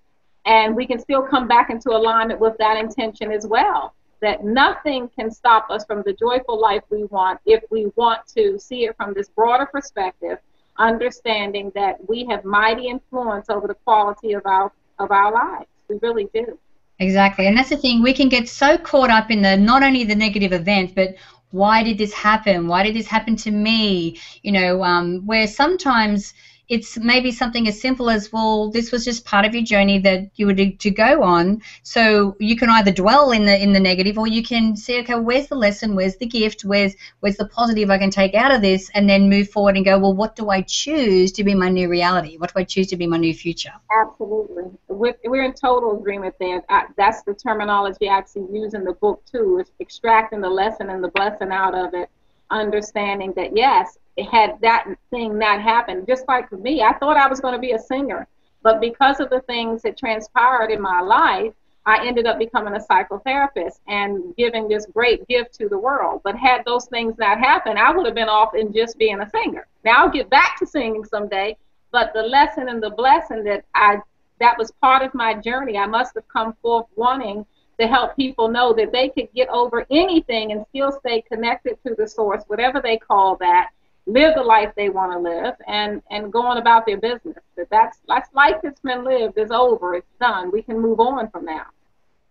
And 0.45 0.75
we 0.75 0.87
can 0.87 0.99
still 0.99 1.21
come 1.21 1.49
back 1.49 1.69
into 1.69 1.89
alignment 1.89 2.39
with 2.39 2.57
that 2.59 2.77
intention 2.77 3.31
as 3.31 3.45
well. 3.45 3.93
That 4.21 4.45
nothing 4.45 5.09
can 5.09 5.29
stop 5.29 5.69
us 5.69 5.85
from 5.85 6.01
the 6.05 6.13
joyful 6.13 6.59
life 6.59 6.83
we 6.89 7.03
want 7.05 7.39
if 7.45 7.63
we 7.69 7.91
want 7.97 8.25
to 8.35 8.57
see 8.57 8.85
it 8.85 8.95
from 8.95 9.13
this 9.13 9.27
broader 9.29 9.65
perspective 9.65 10.39
understanding 10.79 11.71
that 11.75 11.97
we 12.07 12.25
have 12.29 12.45
mighty 12.45 12.87
influence 12.87 13.49
over 13.49 13.67
the 13.67 13.75
quality 13.85 14.33
of 14.33 14.45
our 14.45 14.71
of 14.99 15.11
our 15.11 15.31
lives. 15.31 15.67
We 15.89 15.97
really 16.01 16.29
do. 16.33 16.57
Exactly. 16.99 17.45
And 17.45 17.55
that's 17.55 17.69
the 17.69 17.77
thing, 17.77 18.01
we 18.01 18.13
can 18.13 18.27
get 18.27 18.49
so 18.49 18.77
caught 18.77 19.11
up 19.11 19.29
in 19.29 19.41
the 19.43 19.55
not 19.55 19.83
only 19.83 20.03
the 20.03 20.15
negative 20.15 20.51
event, 20.51 20.95
but 20.95 21.15
why 21.51 21.83
did 21.83 21.97
this 21.97 22.13
happen? 22.13 22.67
Why 22.67 22.83
did 22.83 22.95
this 22.95 23.07
happen 23.07 23.35
to 23.37 23.51
me? 23.51 24.19
You 24.41 24.51
know, 24.51 24.83
um, 24.83 25.25
where 25.25 25.47
sometimes 25.47 26.33
it's 26.69 26.97
maybe 26.97 27.31
something 27.31 27.67
as 27.67 27.79
simple 27.79 28.09
as 28.09 28.31
well 28.33 28.69
this 28.69 28.91
was 28.91 29.05
just 29.05 29.25
part 29.25 29.45
of 29.45 29.53
your 29.53 29.63
journey 29.63 29.99
that 29.99 30.29
you 30.35 30.45
were 30.45 30.53
to, 30.53 30.71
to, 30.71 30.91
go 30.91 31.23
on. 31.23 31.61
So 31.83 32.35
you 32.39 32.57
can 32.57 32.69
either 32.69 32.91
dwell 32.91 33.31
in 33.31 33.45
the 33.45 33.61
in 33.61 33.71
the 33.71 33.79
negative 33.79 34.17
or 34.17 34.27
you 34.27 34.43
can 34.43 34.75
see 34.75 34.99
okay 34.99 35.15
where's 35.15 35.47
the 35.47 35.55
lesson? 35.55 35.95
Where's 35.95 36.17
the 36.17 36.25
gift? 36.25 36.65
Where's 36.65 36.95
where's 37.19 37.37
the 37.37 37.47
positive 37.47 37.89
i 37.89 37.97
can 37.97 38.09
take 38.09 38.33
out 38.33 38.53
of 38.53 38.61
this? 38.61 38.89
And 38.93 39.09
then 39.09 39.29
move 39.29 39.49
forward 39.49 39.75
and 39.75 39.85
go 39.85 39.97
well 39.97 40.13
what 40.13 40.35
do 40.35 40.49
i 40.49 40.61
choose 40.61 41.31
to 41.33 41.43
be 41.43 41.55
my 41.55 41.69
new 41.69 41.87
reality? 41.89 42.37
What 42.37 42.53
do 42.53 42.59
i 42.59 42.63
choose 42.63 42.87
to 42.87 42.97
be 42.97 43.07
my 43.07 43.17
new 43.17 43.33
future? 43.33 43.73
Absolutely. 43.91 44.65
We're, 44.87 45.43
in 45.43 45.53
total 45.53 45.97
agreement 45.97 46.35
there. 46.39 46.63
That's 46.97 47.21
the 47.23 47.33
terminology 47.33 48.09
i 48.09 48.17
actually 48.17 48.47
use 48.51 48.73
in 48.73 48.83
the 48.83 48.93
book 48.93 49.23
too 49.31 49.59
is 49.59 49.71
extracting 49.79 50.41
the 50.41 50.49
lesson 50.49 50.89
and 50.89 51.03
the 51.03 51.09
blessing 51.09 51.51
out 51.51 51.75
of 51.75 51.93
it 51.93 52.09
understanding 52.49 53.33
that 53.35 53.55
yes 53.55 53.97
had 54.25 54.59
that 54.61 54.87
thing 55.09 55.37
not 55.37 55.61
happened, 55.61 56.07
just 56.07 56.27
like 56.27 56.49
for 56.49 56.57
me, 56.57 56.81
I 56.81 56.93
thought 56.97 57.17
I 57.17 57.27
was 57.27 57.39
going 57.39 57.53
to 57.53 57.59
be 57.59 57.71
a 57.71 57.79
singer. 57.79 58.27
But 58.63 58.81
because 58.81 59.19
of 59.19 59.29
the 59.29 59.41
things 59.41 59.83
that 59.83 59.97
transpired 59.97 60.71
in 60.71 60.81
my 60.81 61.01
life, 61.01 61.53
I 61.85 62.05
ended 62.05 62.27
up 62.27 62.37
becoming 62.37 62.75
a 62.75 62.79
psychotherapist 62.79 63.79
and 63.87 64.35
giving 64.35 64.67
this 64.67 64.85
great 64.87 65.25
gift 65.27 65.53
to 65.55 65.69
the 65.69 65.79
world. 65.79 66.21
But 66.23 66.35
had 66.35 66.65
those 66.65 66.85
things 66.87 67.17
not 67.17 67.39
happened, 67.39 67.79
I 67.79 67.91
would 67.95 68.05
have 68.05 68.15
been 68.15 68.27
off 68.27 68.55
in 68.55 68.73
just 68.73 68.97
being 68.97 69.21
a 69.21 69.29
singer. 69.29 69.67
Now 69.85 70.03
I'll 70.03 70.11
get 70.11 70.29
back 70.29 70.59
to 70.59 70.65
singing 70.65 71.05
someday, 71.05 71.55
but 71.91 72.11
the 72.13 72.23
lesson 72.23 72.67
and 72.67 72.83
the 72.83 72.89
blessing 72.89 73.43
that 73.45 73.63
I 73.73 73.99
that 74.39 74.57
was 74.57 74.71
part 74.81 75.01
of 75.01 75.13
my 75.13 75.33
journey. 75.33 75.77
I 75.77 75.87
must 75.87 76.13
have 76.15 76.27
come 76.27 76.53
forth 76.61 76.85
wanting 76.95 77.45
to 77.79 77.87
help 77.87 78.15
people 78.15 78.47
know 78.47 78.73
that 78.73 78.91
they 78.91 79.09
could 79.09 79.31
get 79.33 79.49
over 79.49 79.85
anything 79.89 80.51
and 80.51 80.65
still 80.69 80.91
stay 80.91 81.21
connected 81.21 81.77
to 81.85 81.95
the 81.95 82.07
source, 82.07 82.43
whatever 82.47 82.81
they 82.81 82.97
call 82.97 83.35
that, 83.37 83.69
live 84.07 84.35
the 84.35 84.43
life 84.43 84.73
they 84.75 84.89
want 84.89 85.11
to 85.11 85.19
live 85.19 85.55
and 85.67 86.01
and 86.09 86.33
go 86.33 86.41
on 86.41 86.57
about 86.57 86.85
their 86.87 86.97
business. 86.97 87.37
That 87.57 87.69
that's 87.69 87.99
that's 88.07 88.33
life 88.33 88.55
that's 88.63 88.81
been 88.81 89.03
lived 89.03 89.37
is 89.37 89.51
over. 89.51 89.95
It's 89.95 90.13
done. 90.19 90.51
We 90.51 90.63
can 90.63 90.79
move 90.81 90.99
on 90.99 91.29
from 91.29 91.45
now. 91.45 91.67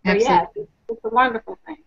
So 0.05 0.13
yes, 0.13 0.49
it's, 0.55 0.71
it's 0.89 1.01
a 1.05 1.09
wonderful 1.09 1.57
thing. 1.65 1.77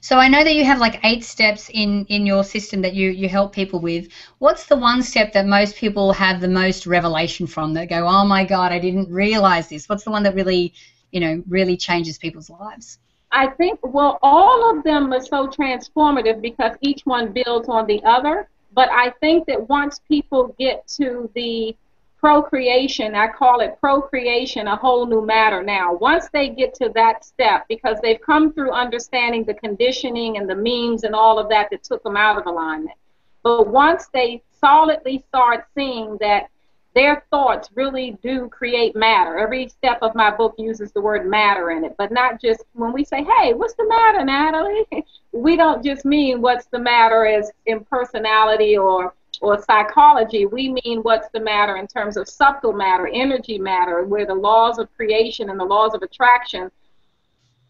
So 0.00 0.18
I 0.18 0.28
know 0.28 0.44
that 0.44 0.54
you 0.54 0.64
have 0.64 0.78
like 0.80 1.00
eight 1.04 1.24
steps 1.24 1.70
in 1.72 2.06
in 2.06 2.26
your 2.26 2.44
system 2.44 2.82
that 2.82 2.94
you 2.94 3.10
you 3.10 3.28
help 3.28 3.54
people 3.54 3.80
with. 3.80 4.08
What's 4.38 4.66
the 4.66 4.76
one 4.76 5.02
step 5.02 5.32
that 5.32 5.46
most 5.46 5.76
people 5.76 6.12
have 6.12 6.40
the 6.40 6.48
most 6.48 6.86
revelation 6.86 7.46
from 7.46 7.74
that 7.74 7.88
go, 7.88 8.06
"Oh 8.06 8.24
my 8.24 8.44
god, 8.44 8.72
I 8.72 8.78
didn't 8.78 9.10
realize 9.10 9.68
this." 9.68 9.88
What's 9.88 10.04
the 10.04 10.10
one 10.10 10.22
that 10.24 10.34
really, 10.34 10.74
you 11.12 11.20
know, 11.20 11.42
really 11.48 11.76
changes 11.76 12.18
people's 12.18 12.50
lives? 12.50 12.98
I 13.30 13.48
think, 13.48 13.80
well, 13.82 14.18
all 14.22 14.70
of 14.70 14.82
them 14.84 15.12
are 15.12 15.20
so 15.20 15.46
transformative 15.48 16.40
because 16.40 16.72
each 16.80 17.02
one 17.04 17.32
builds 17.32 17.68
on 17.68 17.86
the 17.86 18.02
other. 18.04 18.48
But 18.72 18.90
I 18.90 19.10
think 19.20 19.46
that 19.46 19.68
once 19.68 20.00
people 20.08 20.54
get 20.58 20.86
to 20.96 21.30
the 21.34 21.76
procreation, 22.18 23.14
I 23.14 23.28
call 23.28 23.60
it 23.60 23.80
procreation, 23.80 24.66
a 24.66 24.76
whole 24.76 25.06
new 25.06 25.24
matter 25.24 25.62
now. 25.62 25.94
Once 25.94 26.28
they 26.32 26.48
get 26.48 26.74
to 26.74 26.90
that 26.94 27.24
step, 27.24 27.66
because 27.68 27.98
they've 28.02 28.20
come 28.20 28.52
through 28.52 28.72
understanding 28.72 29.44
the 29.44 29.54
conditioning 29.54 30.36
and 30.36 30.48
the 30.48 30.56
memes 30.56 31.04
and 31.04 31.14
all 31.14 31.38
of 31.38 31.48
that 31.50 31.68
that 31.70 31.84
took 31.84 32.02
them 32.02 32.16
out 32.16 32.38
of 32.38 32.46
alignment. 32.46 32.96
But 33.42 33.68
once 33.68 34.08
they 34.12 34.42
solidly 34.60 35.24
start 35.28 35.66
seeing 35.74 36.16
that 36.20 36.48
their 36.94 37.24
thoughts 37.30 37.68
really 37.74 38.18
do 38.22 38.48
create 38.48 38.96
matter. 38.96 39.38
Every 39.38 39.68
step 39.68 39.98
of 40.02 40.14
my 40.14 40.30
book 40.30 40.54
uses 40.58 40.90
the 40.92 41.00
word 41.00 41.26
matter 41.26 41.70
in 41.70 41.84
it, 41.84 41.94
but 41.96 42.10
not 42.10 42.40
just 42.40 42.64
when 42.72 42.92
we 42.92 43.04
say, 43.04 43.24
hey, 43.24 43.54
what's 43.54 43.74
the 43.74 43.86
matter, 43.86 44.24
Natalie? 44.24 44.86
we 45.32 45.56
don't 45.56 45.84
just 45.84 46.04
mean 46.04 46.40
what's 46.40 46.66
the 46.66 46.78
matter 46.78 47.26
as 47.26 47.52
in 47.66 47.84
personality 47.84 48.76
or 48.76 49.14
or 49.40 49.62
psychology, 49.62 50.46
we 50.46 50.76
mean 50.84 51.00
what's 51.02 51.28
the 51.32 51.40
matter 51.40 51.76
in 51.76 51.86
terms 51.86 52.16
of 52.16 52.28
subtle 52.28 52.72
matter, 52.72 53.08
energy 53.12 53.58
matter, 53.58 54.04
where 54.04 54.26
the 54.26 54.34
laws 54.34 54.78
of 54.78 54.92
creation 54.96 55.50
and 55.50 55.60
the 55.60 55.64
laws 55.64 55.94
of 55.94 56.02
attraction 56.02 56.70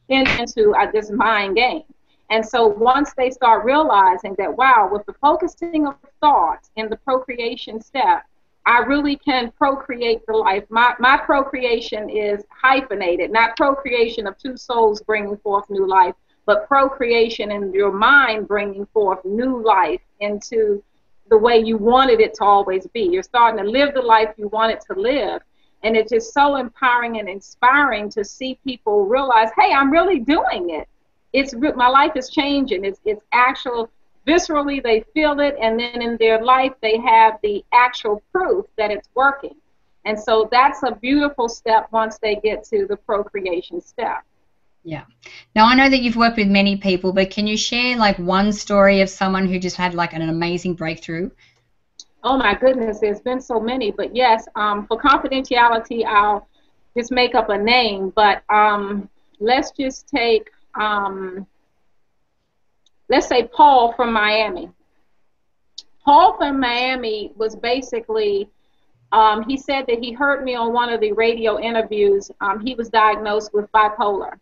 into 0.09 0.75
uh, 0.75 0.91
this 0.91 1.11
mind 1.11 1.57
game. 1.57 1.83
And 2.31 2.47
so 2.47 2.67
once 2.67 3.13
they 3.15 3.31
start 3.31 3.65
realizing 3.65 4.35
that, 4.39 4.55
wow, 4.57 4.89
with 4.91 5.05
the 5.07 5.15
focusing 5.15 5.87
of 5.87 5.97
thought 6.21 6.69
in 6.77 6.89
the 6.89 6.97
procreation 6.97 7.81
step, 7.81 8.25
I 8.69 8.81
really 8.81 9.17
can 9.17 9.51
procreate 9.53 10.27
the 10.27 10.35
life. 10.35 10.63
My, 10.69 10.95
my 10.99 11.17
procreation 11.17 12.11
is 12.11 12.45
hyphenated, 12.51 13.31
not 13.31 13.57
procreation 13.57 14.27
of 14.27 14.37
two 14.37 14.59
souls 14.59 15.01
bringing 15.01 15.39
forth 15.39 15.71
new 15.71 15.89
life, 15.89 16.15
but 16.45 16.69
procreation 16.69 17.51
in 17.51 17.73
your 17.73 17.91
mind 17.91 18.47
bringing 18.47 18.85
forth 18.93 19.25
new 19.25 19.65
life 19.65 20.03
into 20.21 20.85
the 21.31 21.39
way 21.39 21.57
you 21.59 21.79
wanted 21.79 22.21
it 22.21 22.35
to 22.35 22.45
always 22.45 22.87
be. 22.89 23.01
You're 23.01 23.23
starting 23.23 23.65
to 23.65 23.71
live 23.71 23.95
the 23.95 24.03
life 24.03 24.35
you 24.37 24.49
wanted 24.49 24.83
to 24.83 25.01
live. 25.01 25.41
And 25.83 25.97
it's 25.97 26.11
just 26.11 26.35
so 26.35 26.57
empowering 26.57 27.19
and 27.21 27.29
inspiring 27.29 28.11
to 28.11 28.23
see 28.23 28.59
people 28.65 29.07
realize, 29.07 29.49
hey, 29.57 29.73
I'm 29.73 29.91
really 29.91 30.19
doing 30.19 30.69
it. 30.69 30.87
It's 31.33 31.55
my 31.55 31.89
life 31.89 32.13
is 32.17 32.29
changing. 32.29 32.85
It's 32.85 33.01
it's 33.07 33.23
actual 33.33 33.89
viscerally 34.29 34.83
they 34.83 35.05
feel 35.15 35.41
it, 35.41 35.57
and 35.61 35.81
then 35.81 36.03
in 36.03 36.17
their 36.19 36.45
life 36.45 36.73
they 36.83 36.99
have 36.99 37.39
the 37.43 37.65
actual 37.73 38.23
proof 38.33 38.67
that 38.77 38.91
it's 38.91 39.09
working. 39.15 39.57
And 40.05 40.19
so 40.19 40.49
that's 40.51 40.83
a 40.83 40.93
beautiful 40.93 41.49
step 41.49 41.89
once 41.91 42.19
they 42.19 42.37
get 42.37 42.65
to 42.65 42.87
the 42.87 42.97
procreation 42.97 43.81
step. 43.81 44.23
Yeah. 44.85 45.05
Now 45.55 45.67
I 45.67 45.75
know 45.75 45.91
that 45.91 46.01
you've 46.01 46.17
worked 46.17 46.37
with 46.37 46.49
many 46.49 46.77
people, 46.77 47.13
but 47.13 47.31
can 47.31 47.47
you 47.47 47.57
share 47.57 47.97
like 47.97 48.19
one 48.19 48.53
story 48.53 49.01
of 49.01 49.11
someone 49.11 49.47
who 49.47 49.59
just 49.59 49.77
had 49.77 49.95
like 49.95 50.13
an 50.15 50.23
amazing 50.23 50.75
breakthrough? 50.75 51.31
Oh 52.25 52.37
my 52.37 52.55
goodness, 52.55 53.01
there's 53.01 53.21
been 53.21 53.41
so 53.41 53.61
many, 53.61 53.91
but 53.91 54.15
yes, 54.15 54.47
um, 54.57 54.87
for 54.87 55.01
confidentiality, 55.01 56.05
I'll 56.05 56.49
just 56.97 57.13
make 57.13 57.35
up 57.35 57.49
a 57.49 57.59
name. 57.59 58.11
But 58.15 58.43
um, 58.51 59.09
let's 59.41 59.71
just 59.73 60.09
take, 60.09 60.51
um, 60.75 61.47
let's 63.09 63.27
say 63.27 63.45
Paul 63.47 63.93
from 63.93 64.13
Miami. 64.13 64.71
Paul 66.05 66.37
from 66.37 66.61
Miami 66.61 67.33
was 67.37 67.57
basically 67.57 68.49
um, 69.11 69.43
he 69.49 69.57
said 69.57 69.87
that 69.87 70.01
he 70.01 70.13
heard 70.13 70.45
me 70.45 70.55
on 70.55 70.75
one 70.75 70.91
of 70.91 71.01
the 71.01 71.13
radio 71.13 71.59
interviews. 71.59 72.31
Um, 72.43 72.61
he 72.61 72.75
was 72.75 72.91
diagnosed 72.91 73.55
with 73.55 73.71
bipolar 73.73 74.39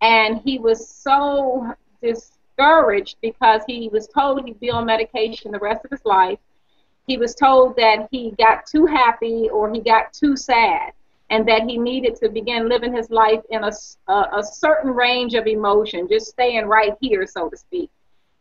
and 0.00 0.40
he 0.44 0.58
was 0.58 0.88
so 0.88 1.74
discouraged 2.02 3.16
because 3.20 3.62
he 3.66 3.88
was 3.92 4.08
told 4.08 4.44
he'd 4.44 4.60
be 4.60 4.70
on 4.70 4.86
medication 4.86 5.52
the 5.52 5.58
rest 5.58 5.84
of 5.84 5.90
his 5.90 6.04
life. 6.04 6.38
He 7.06 7.16
was 7.16 7.34
told 7.34 7.76
that 7.76 8.08
he 8.10 8.32
got 8.38 8.66
too 8.66 8.86
happy 8.86 9.48
or 9.48 9.72
he 9.72 9.80
got 9.80 10.12
too 10.12 10.36
sad, 10.36 10.92
and 11.30 11.46
that 11.46 11.62
he 11.62 11.78
needed 11.78 12.16
to 12.16 12.28
begin 12.28 12.68
living 12.68 12.94
his 12.94 13.10
life 13.10 13.42
in 13.50 13.64
a, 13.64 13.72
a, 14.08 14.38
a 14.38 14.42
certain 14.42 14.90
range 14.90 15.34
of 15.34 15.46
emotion, 15.46 16.08
just 16.08 16.26
staying 16.26 16.66
right 16.66 16.94
here, 17.00 17.26
so 17.26 17.48
to 17.48 17.56
speak. 17.56 17.90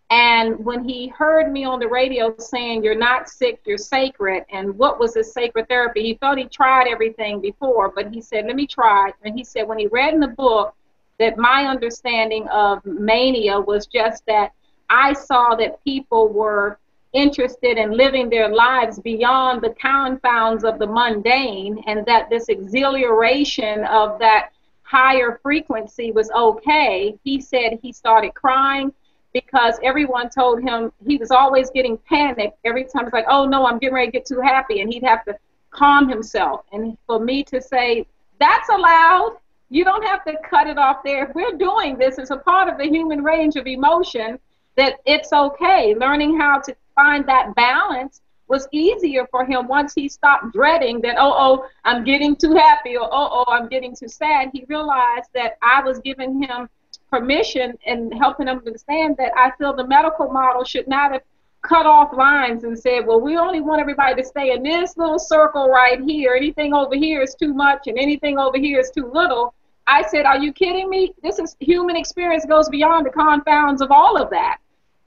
And 0.09 0.63
when 0.63 0.87
he 0.87 1.07
heard 1.07 1.51
me 1.51 1.65
on 1.65 1.79
the 1.79 1.87
radio 1.87 2.33
saying, 2.37 2.83
You're 2.83 2.95
not 2.95 3.27
sick, 3.27 3.59
you're 3.65 3.77
sacred, 3.77 4.45
and 4.49 4.77
what 4.77 4.99
was 4.99 5.15
his 5.15 5.33
sacred 5.33 5.67
therapy, 5.67 6.01
he 6.01 6.13
thought 6.13 6.37
he 6.37 6.45
tried 6.45 6.87
everything 6.87 7.41
before, 7.41 7.89
but 7.89 8.13
he 8.13 8.21
said, 8.21 8.45
Let 8.45 8.55
me 8.55 8.67
try. 8.67 9.11
And 9.23 9.37
he 9.37 9.43
said, 9.43 9.67
When 9.67 9.79
he 9.79 9.87
read 9.87 10.13
in 10.13 10.21
the 10.21 10.29
book 10.29 10.73
that 11.19 11.37
my 11.37 11.65
understanding 11.65 12.47
of 12.47 12.85
mania 12.85 13.59
was 13.59 13.85
just 13.87 14.25
that 14.27 14.53
I 14.89 15.11
saw 15.11 15.55
that 15.55 15.83
people 15.83 16.29
were 16.29 16.79
interested 17.13 17.77
in 17.77 17.91
living 17.91 18.29
their 18.29 18.49
lives 18.49 18.99
beyond 18.99 19.61
the 19.61 19.75
confounds 19.81 20.63
of 20.63 20.79
the 20.79 20.87
mundane, 20.87 21.83
and 21.87 22.05
that 22.05 22.29
this 22.29 22.49
exhilaration 22.49 23.85
of 23.85 24.19
that 24.19 24.49
higher 24.83 25.39
frequency 25.43 26.11
was 26.11 26.29
okay. 26.31 27.17
He 27.23 27.41
said 27.41 27.79
he 27.81 27.91
started 27.91 28.33
crying 28.33 28.93
because 29.33 29.79
everyone 29.83 30.29
told 30.29 30.61
him 30.61 30.91
he 31.05 31.17
was 31.17 31.31
always 31.31 31.69
getting 31.69 31.97
panicked 31.97 32.57
every 32.63 32.85
time. 32.85 33.05
It's 33.05 33.13
like, 33.13 33.25
oh 33.27 33.45
no, 33.45 33.65
I'm 33.65 33.79
getting 33.79 33.95
ready 33.95 34.07
to 34.07 34.11
get 34.11 34.25
too 34.25 34.41
happy, 34.41 34.81
and 34.81 34.91
he'd 34.91 35.03
have 35.03 35.25
to 35.25 35.37
calm 35.71 36.09
himself. 36.09 36.65
And 36.71 36.97
for 37.05 37.19
me 37.19 37.43
to 37.45 37.61
say, 37.61 38.07
that's 38.39 38.69
allowed, 38.69 39.37
you 39.69 39.83
don't 39.83 40.03
have 40.03 40.23
to 40.25 40.33
cut 40.49 40.67
it 40.67 40.77
off 40.77 41.03
there. 41.03 41.27
If 41.27 41.35
we're 41.35 41.57
doing 41.57 41.97
this, 41.97 42.17
it's 42.17 42.31
a 42.31 42.37
part 42.37 42.69
of 42.69 42.77
the 42.77 42.85
human 42.85 43.23
range 43.23 43.55
of 43.57 43.67
emotion 43.67 44.39
that 44.75 44.99
it's 45.05 45.33
okay. 45.33 45.93
Learning 45.95 46.39
how 46.39 46.59
to 46.59 46.75
find 46.97 47.25
that 47.27 47.55
balance 47.55 48.19
was 48.47 48.67
easier 48.71 49.27
for 49.29 49.45
him 49.45 49.67
once 49.67 49.93
he 49.93 50.09
stopped 50.09 50.51
dreading 50.51 50.99
that, 51.01 51.15
oh, 51.17 51.33
oh, 51.37 51.65
I'm 51.85 52.03
getting 52.03 52.35
too 52.35 52.55
happy 52.55 52.97
or 52.97 53.07
oh, 53.11 53.29
oh, 53.31 53.51
I'm 53.51 53.67
getting 53.69 53.95
too 53.95 54.07
sad. 54.07 54.49
He 54.51 54.65
realized 54.67 55.29
that 55.33 55.57
I 55.61 55.81
was 55.81 55.99
giving 55.99 56.41
him 56.41 56.69
permission 57.09 57.77
and 57.85 58.13
helping 58.13 58.47
him 58.47 58.61
understand 58.65 59.15
that 59.17 59.31
I 59.37 59.51
feel 59.57 59.73
the 59.73 59.87
medical 59.87 60.29
model 60.31 60.63
should 60.63 60.87
not 60.87 61.11
have 61.11 61.21
cut 61.61 61.85
off 61.85 62.13
lines 62.13 62.63
and 62.63 62.77
said, 62.77 63.05
well, 63.05 63.19
we 63.19 63.37
only 63.37 63.61
want 63.61 63.81
everybody 63.81 64.21
to 64.21 64.27
stay 64.27 64.51
in 64.51 64.63
this 64.63 64.95
little 64.97 65.19
circle 65.19 65.69
right 65.69 65.99
here. 66.01 66.33
Anything 66.33 66.73
over 66.73 66.95
here 66.95 67.21
is 67.21 67.35
too 67.35 67.53
much 67.53 67.87
and 67.87 67.97
anything 67.97 68.39
over 68.39 68.57
here 68.57 68.79
is 68.79 68.91
too 68.91 69.11
little. 69.13 69.53
I 69.87 70.03
said, 70.03 70.25
Are 70.25 70.37
you 70.37 70.51
kidding 70.51 70.89
me? 70.89 71.13
This 71.23 71.39
is 71.39 71.55
human 71.61 71.95
experience 71.95 72.45
goes 72.45 72.67
beyond 72.67 73.05
the 73.05 73.09
confounds 73.09 73.81
of 73.81 73.89
all 73.89 74.21
of 74.21 74.29
that. 74.31 74.57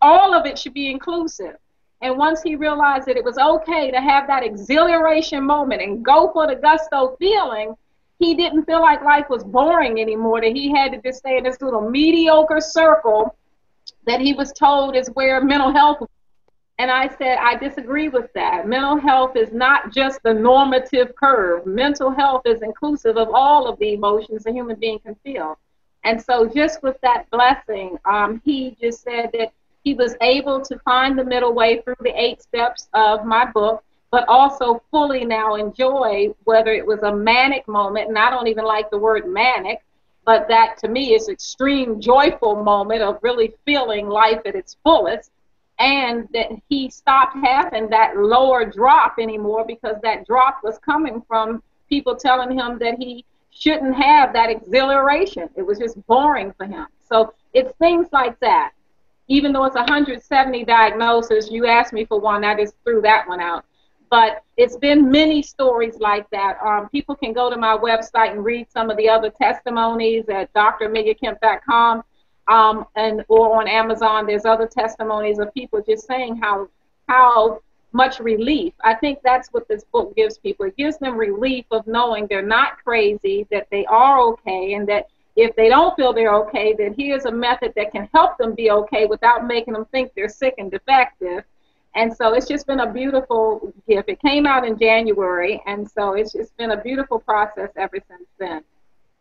All 0.00 0.34
of 0.34 0.46
it 0.46 0.58
should 0.58 0.72
be 0.72 0.90
inclusive. 0.90 1.56
And 2.02 2.16
once 2.16 2.42
he 2.42 2.56
realized 2.56 3.06
that 3.06 3.16
it 3.16 3.24
was 3.24 3.36
okay 3.36 3.90
to 3.90 4.00
have 4.00 4.26
that 4.26 4.42
exhilaration 4.42 5.44
moment 5.44 5.82
and 5.82 6.04
go 6.04 6.32
for 6.32 6.46
the 6.46 6.56
gusto 6.56 7.16
feeling, 7.18 7.74
he 8.18 8.34
didn't 8.34 8.64
feel 8.64 8.80
like 8.80 9.02
life 9.02 9.26
was 9.28 9.44
boring 9.44 10.00
anymore, 10.00 10.40
that 10.40 10.52
he 10.52 10.70
had 10.70 10.92
to 10.92 11.00
just 11.00 11.18
stay 11.18 11.36
in 11.36 11.44
this 11.44 11.60
little 11.60 11.90
mediocre 11.90 12.60
circle 12.60 13.36
that 14.06 14.20
he 14.20 14.32
was 14.32 14.52
told 14.52 14.96
is 14.96 15.08
where 15.08 15.42
mental 15.42 15.72
health 15.72 16.06
and 16.80 16.90
I 16.90 17.08
said, 17.18 17.36
I 17.36 17.56
disagree 17.56 18.08
with 18.08 18.32
that. 18.32 18.66
Mental 18.66 18.96
health 18.96 19.36
is 19.36 19.52
not 19.52 19.92
just 19.92 20.22
the 20.22 20.32
normative 20.32 21.14
curve. 21.14 21.66
Mental 21.66 22.10
health 22.10 22.46
is 22.46 22.62
inclusive 22.62 23.18
of 23.18 23.28
all 23.34 23.68
of 23.68 23.78
the 23.78 23.92
emotions 23.92 24.46
a 24.46 24.50
human 24.50 24.76
being 24.76 24.98
can 25.00 25.14
feel. 25.16 25.58
And 26.04 26.22
so, 26.22 26.48
just 26.48 26.82
with 26.82 26.96
that 27.02 27.28
blessing, 27.28 27.98
um, 28.06 28.40
he 28.46 28.78
just 28.80 29.02
said 29.02 29.28
that 29.34 29.52
he 29.82 29.94
was 29.94 30.14
able 30.20 30.60
to 30.60 30.78
find 30.80 31.18
the 31.18 31.24
middle 31.24 31.52
way 31.52 31.80
through 31.80 31.96
the 32.00 32.20
eight 32.20 32.42
steps 32.42 32.88
of 32.94 33.24
my 33.24 33.44
book, 33.50 33.82
but 34.10 34.28
also 34.28 34.82
fully 34.90 35.24
now 35.24 35.54
enjoy 35.54 36.34
whether 36.44 36.72
it 36.72 36.86
was 36.86 37.00
a 37.02 37.14
manic 37.14 37.66
moment, 37.68 38.08
and 38.08 38.18
I 38.18 38.30
don't 38.30 38.48
even 38.48 38.64
like 38.64 38.90
the 38.90 38.98
word 38.98 39.26
manic, 39.26 39.82
but 40.24 40.48
that 40.48 40.76
to 40.78 40.88
me 40.88 41.14
is 41.14 41.28
extreme 41.28 42.00
joyful 42.00 42.62
moment 42.62 43.02
of 43.02 43.18
really 43.22 43.54
feeling 43.64 44.08
life 44.08 44.40
at 44.44 44.54
its 44.54 44.76
fullest 44.84 45.30
and 45.78 46.28
that 46.34 46.50
he 46.68 46.90
stopped 46.90 47.36
having 47.42 47.88
that 47.88 48.16
lower 48.16 48.66
drop 48.66 49.14
anymore 49.18 49.64
because 49.66 49.96
that 50.02 50.26
drop 50.26 50.60
was 50.62 50.78
coming 50.78 51.22
from 51.26 51.62
people 51.88 52.14
telling 52.14 52.56
him 52.56 52.78
that 52.78 52.96
he 52.98 53.24
shouldn't 53.50 53.96
have 53.96 54.32
that 54.34 54.50
exhilaration. 54.50 55.48
It 55.56 55.62
was 55.62 55.78
just 55.78 56.06
boring 56.06 56.52
for 56.52 56.66
him. 56.66 56.86
So 57.08 57.32
it's 57.54 57.72
things 57.78 58.08
like 58.12 58.38
that. 58.40 58.72
Even 59.30 59.52
though 59.52 59.64
it's 59.64 59.76
170 59.76 60.64
diagnoses, 60.64 61.52
you 61.52 61.64
asked 61.64 61.92
me 61.92 62.04
for 62.04 62.18
one, 62.18 62.44
I 62.44 62.56
just 62.56 62.74
threw 62.84 63.00
that 63.02 63.28
one 63.28 63.40
out. 63.40 63.64
But 64.10 64.42
it's 64.56 64.76
been 64.76 65.08
many 65.08 65.40
stories 65.40 65.98
like 66.00 66.28
that. 66.30 66.58
Um, 66.60 66.88
people 66.88 67.14
can 67.14 67.32
go 67.32 67.48
to 67.48 67.56
my 67.56 67.76
website 67.76 68.32
and 68.32 68.44
read 68.44 68.68
some 68.68 68.90
of 68.90 68.96
the 68.96 69.08
other 69.08 69.30
testimonies 69.30 70.28
at 70.28 70.52
drameliakemp.com 70.52 72.02
um, 72.48 72.86
and 72.96 73.24
or 73.28 73.56
on 73.60 73.68
Amazon. 73.68 74.26
There's 74.26 74.44
other 74.44 74.66
testimonies 74.66 75.38
of 75.38 75.54
people 75.54 75.80
just 75.80 76.08
saying 76.08 76.36
how 76.36 76.68
how 77.08 77.60
much 77.92 78.18
relief. 78.18 78.72
I 78.82 78.94
think 78.94 79.20
that's 79.22 79.48
what 79.50 79.68
this 79.68 79.84
book 79.84 80.16
gives 80.16 80.38
people. 80.38 80.66
It 80.66 80.76
gives 80.76 80.98
them 80.98 81.16
relief 81.16 81.66
of 81.70 81.86
knowing 81.86 82.26
they're 82.26 82.42
not 82.42 82.82
crazy, 82.82 83.46
that 83.52 83.68
they 83.70 83.86
are 83.86 84.18
okay, 84.32 84.74
and 84.74 84.88
that 84.88 85.06
if 85.40 85.56
they 85.56 85.68
don't 85.68 85.96
feel 85.96 86.12
they're 86.12 86.34
okay, 86.34 86.74
then 86.76 86.94
here's 86.96 87.24
a 87.24 87.32
method 87.32 87.72
that 87.76 87.92
can 87.92 88.08
help 88.12 88.36
them 88.38 88.54
be 88.54 88.70
okay 88.70 89.06
without 89.06 89.46
making 89.46 89.72
them 89.74 89.86
think 89.86 90.12
they're 90.14 90.28
sick 90.28 90.54
and 90.58 90.70
defective. 90.70 91.44
And 91.94 92.14
so 92.14 92.34
it's 92.34 92.46
just 92.46 92.66
been 92.66 92.80
a 92.80 92.92
beautiful 92.92 93.72
gift. 93.88 94.08
It 94.08 94.20
came 94.20 94.46
out 94.46 94.66
in 94.66 94.78
January, 94.78 95.60
and 95.66 95.90
so 95.90 96.12
it's 96.12 96.32
just 96.32 96.56
been 96.56 96.72
a 96.72 96.80
beautiful 96.80 97.18
process 97.18 97.70
ever 97.76 97.98
since 98.08 98.28
then. 98.38 98.62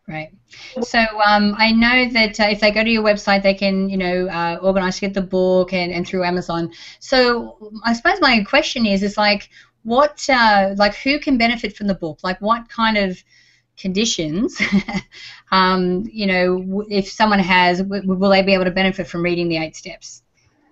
Right. 0.06 0.32
So 0.82 0.98
um, 0.98 1.54
I 1.56 1.72
know 1.72 2.08
that 2.12 2.38
uh, 2.38 2.48
if 2.50 2.60
they 2.60 2.70
go 2.70 2.82
to 2.82 2.90
your 2.90 3.02
website, 3.02 3.42
they 3.42 3.54
can, 3.54 3.88
you 3.88 3.96
know, 3.96 4.28
uh, 4.28 4.58
organize 4.60 4.96
to 4.96 5.02
get 5.02 5.14
the 5.14 5.22
book 5.22 5.72
and, 5.72 5.92
and 5.92 6.06
through 6.06 6.24
Amazon. 6.24 6.72
So 6.98 7.72
I 7.84 7.92
suppose 7.92 8.20
my 8.20 8.42
question 8.42 8.86
is, 8.86 9.02
is 9.02 9.16
like, 9.16 9.48
what, 9.84 10.28
uh, 10.28 10.74
like, 10.76 10.94
who 10.96 11.18
can 11.18 11.38
benefit 11.38 11.76
from 11.76 11.86
the 11.86 11.94
book? 11.94 12.18
Like, 12.22 12.40
what 12.40 12.68
kind 12.68 12.96
of 12.98 13.22
conditions, 13.80 14.60
um, 15.52 16.04
you 16.12 16.26
know, 16.26 16.84
if 16.88 17.08
someone 17.08 17.38
has, 17.38 17.82
will 17.82 18.30
they 18.30 18.42
be 18.42 18.54
able 18.54 18.64
to 18.64 18.70
benefit 18.70 19.08
from 19.08 19.22
reading 19.22 19.48
the 19.48 19.56
eight 19.56 19.76
steps? 19.76 20.22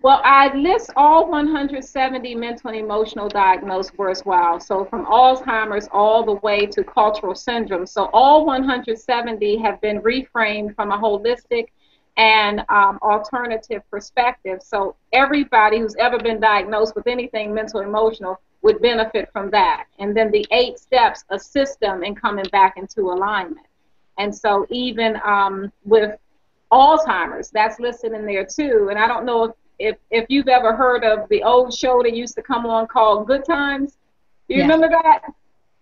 Well, 0.00 0.21
I 0.25 0.55
list 0.55 0.91
all 0.95 1.29
170 1.29 2.35
mental 2.37 2.71
and 2.71 2.79
emotional 2.79 3.29
diagnosed 3.29 3.99
worthwhile. 3.99 4.61
So 4.61 4.85
from 4.85 5.07
Alzheimer's 5.07 5.88
all 5.91 6.25
the 6.25 6.35
way 6.35 6.67
to 6.67 6.85
cultural 6.85 7.35
syndrome. 7.35 7.85
So 7.85 8.09
all 8.12 8.47
170 8.47 9.59
have 9.59 9.81
been 9.81 10.00
reframed 10.00 10.77
from 10.77 10.93
a 10.93 10.99
holistic 10.99 11.69
and 12.17 12.65
um, 12.69 12.99
alternative 13.03 13.83
perspective. 13.91 14.61
So 14.62 14.97
everybody 15.12 15.79
who's 15.79 15.97
ever 15.97 16.19
been 16.19 16.41
diagnosed 16.41 16.95
with 16.97 17.07
anything 17.07 17.55
mental 17.55 17.81
emotional 17.81 18.41
would 18.62 18.83
benefit 18.83 19.31
from 19.33 19.50
that. 19.50 19.85
And 19.99 20.17
then 20.17 20.31
the 20.31 20.47
eight 20.50 20.79
steps 20.79 21.25
assist 21.31 21.79
them 21.81 22.03
in 22.03 22.15
coming 22.15 22.47
back 22.50 22.77
into 22.77 23.03
alignment. 23.03 23.67
And 24.19 24.35
so 24.35 24.67
even 24.69 25.21
um, 25.25 25.73
with 25.85 26.19
Alzheimer's, 26.73 27.50
that's 27.50 27.79
listed 27.79 28.12
in 28.12 28.27
there 28.27 28.45
too. 28.45 28.88
And 28.91 28.99
I 28.99 29.07
don't 29.07 29.25
know 29.25 29.45
if 29.45 29.53
if 29.79 29.97
if 30.11 30.27
you've 30.29 30.49
ever 30.49 30.75
heard 30.75 31.05
of 31.05 31.29
the 31.29 31.43
old 31.43 31.73
show 31.73 32.03
that 32.03 32.15
used 32.15 32.35
to 32.35 32.43
come 32.43 32.67
on 32.67 32.87
called 32.87 33.27
Good 33.27 33.45
Times, 33.45 33.97
do 34.49 34.55
you 34.55 34.61
yeah. 34.61 34.62
remember 34.65 34.88
that? 34.88 35.23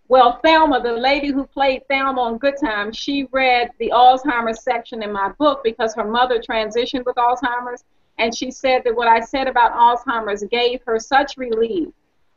Well, 0.08 0.38
Thelma, 0.44 0.80
the 0.80 0.92
lady 0.92 1.32
who 1.32 1.46
played 1.46 1.82
Thelma 1.88 2.20
on 2.22 2.38
Good 2.38 2.54
Times, 2.62 2.96
she 2.96 3.26
read 3.32 3.70
the 3.80 3.90
Alzheimer's 3.90 4.62
section 4.62 5.02
in 5.02 5.12
my 5.12 5.30
book 5.32 5.62
because 5.64 5.96
her 5.96 6.04
mother 6.04 6.38
transitioned 6.38 7.04
with 7.04 7.16
Alzheimer's, 7.16 7.82
and 8.18 8.34
she 8.34 8.52
said 8.52 8.82
that 8.84 8.94
what 8.94 9.08
I 9.08 9.20
said 9.20 9.48
about 9.48 9.72
Alzheimer's 9.72 10.44
gave 10.44 10.80
her 10.86 11.00
such 11.00 11.36
relief 11.36 11.88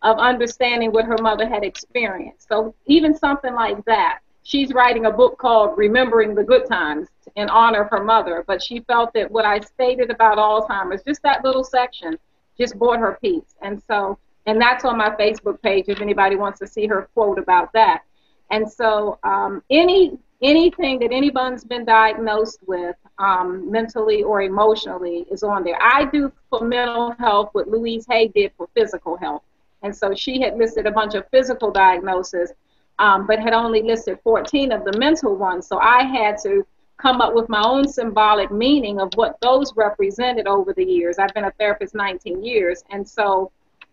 of 0.01 0.17
understanding 0.17 0.91
what 0.91 1.05
her 1.05 1.17
mother 1.21 1.47
had 1.47 1.63
experienced. 1.63 2.47
So 2.47 2.73
even 2.88 3.15
something 3.15 3.53
like 3.53 3.83
that. 3.85 4.19
She's 4.41 4.73
writing 4.73 5.05
a 5.05 5.11
book 5.11 5.38
called 5.38 5.77
Remembering 5.77 6.33
the 6.33 6.43
Good 6.43 6.65
Times 6.65 7.07
in 7.35 7.49
honor 7.49 7.83
of 7.83 7.91
her 7.91 8.03
mother, 8.03 8.43
but 8.47 8.63
she 8.63 8.79
felt 8.79 9.13
that 9.13 9.29
what 9.29 9.45
I 9.45 9.59
stated 9.59 10.09
about 10.09 10.39
Alzheimer's, 10.39 11.03
just 11.03 11.21
that 11.21 11.43
little 11.43 11.63
section, 11.63 12.17
just 12.57 12.79
brought 12.79 12.99
her 12.99 13.19
peace. 13.21 13.53
And 13.61 13.83
so, 13.85 14.17
and 14.46 14.62
that's 14.62 14.86
on 14.86 14.98
my 14.98 15.10
Facebook 15.12 15.62
page 15.62 15.86
if 15.88 16.01
anybody 16.01 16.36
wants 16.36 16.60
to 16.60 16.67
see 16.67 16.88
her 16.88 17.10
quote 17.13 17.38
about 17.38 17.72
that. 17.74 18.03
And 18.51 18.69
so, 18.72 19.19
um, 19.24 19.63
any 19.69 20.17
anything 20.41 21.00
that 21.00 21.12
anyone's 21.12 21.65
been 21.65 21.84
diagnosed 21.84 22.60
with, 22.65 22.96
um, 23.17 23.69
mentally 23.69 24.24
or 24.24 24.41
emotionally, 24.41 25.25
is 25.29 25.43
on 25.43 25.63
there. 25.63 25.77
I 25.81 26.05
do 26.05 26.31
for 26.50 26.62
mental 26.62 27.12
health 27.19 27.50
what 27.51 27.67
Louise 27.67 28.05
Hay 28.10 28.29
did 28.29 28.53
for 28.58 28.69
physical 28.74 29.17
health. 29.17 29.43
And 29.81 29.96
so 29.96 30.13
she 30.13 30.41
had 30.41 30.58
listed 30.58 30.86
a 30.86 30.91
bunch 30.91 31.13
of 31.15 31.27
physical 31.29 31.72
diagnoses, 31.72 32.53
um, 33.00 33.27
but 33.27 33.39
had 33.39 33.53
only 33.53 33.81
listed 33.81 34.19
14 34.24 34.72
of 34.72 34.86
the 34.86 34.98
mental 34.98 35.36
ones. 35.36 35.67
So 35.67 35.77
I 35.79 36.03
had 36.03 36.38
to 36.43 36.65
come 36.98 37.22
up 37.22 37.34
with 37.34 37.48
my 37.48 37.62
own 37.63 37.88
symbolic 37.88 38.51
meaning 38.51 39.00
of 39.00 39.10
what 39.15 39.38
those 39.41 39.74
represented 39.75 40.48
over 40.48 40.74
the 40.74 40.84
years. 40.84 41.17
I've 41.17 41.34
been 41.34 41.46
a 41.46 41.51
therapist 41.51 41.96
19 41.96 42.43
years, 42.43 42.84
and 42.89 43.08
so 43.08 43.51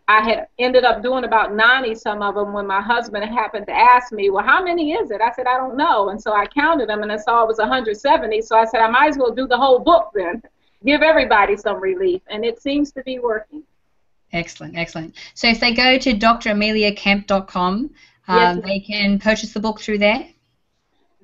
I 0.09 0.21
had 0.21 0.47
ended 0.59 0.85
up 0.85 1.03
doing 1.03 1.25
about 1.25 1.55
90 1.55 1.97
some 1.97 2.23
of 2.23 2.37
them 2.37 2.52
when 2.52 2.67
my 2.67 2.80
husband 2.80 3.25
happened 3.25 3.67
to 3.67 3.73
ask 3.73 4.13
me, 4.13 4.30
Well, 4.30 4.45
how 4.45 4.63
many 4.63 4.93
is 4.93 5.11
it? 5.11 5.21
I 5.21 5.33
said, 5.33 5.47
I 5.47 5.57
don't 5.57 5.76
know. 5.76 6.11
And 6.11 6.21
so 6.21 6.33
I 6.33 6.47
counted 6.47 6.89
them 6.89 7.02
and 7.02 7.11
I 7.11 7.17
saw 7.17 7.43
it 7.43 7.49
was 7.49 7.59
170. 7.59 8.41
So 8.43 8.57
I 8.57 8.65
said, 8.67 8.80
I 8.80 8.89
might 8.89 9.09
as 9.09 9.19
well 9.19 9.35
do 9.35 9.49
the 9.49 9.57
whole 9.57 9.80
book 9.80 10.13
then, 10.15 10.43
give 10.85 11.02
everybody 11.02 11.57
some 11.57 11.80
relief. 11.80 12.23
And 12.28 12.45
it 12.45 12.63
seems 12.63 12.93
to 12.93 13.02
be 13.02 13.19
working. 13.19 13.65
Excellent, 14.33 14.76
excellent. 14.76 15.15
So 15.35 15.49
if 15.49 15.61
they 15.61 15.73
go 15.73 15.99
to 15.99 16.13
drameliakemp.com, 16.13 17.91
um, 18.28 18.39
yes. 18.39 18.65
they 18.65 18.80
can 18.80 19.19
purchase 19.19 19.52
the 19.52 19.61
book 19.61 19.80
through 19.80 19.99
there? 19.99 20.28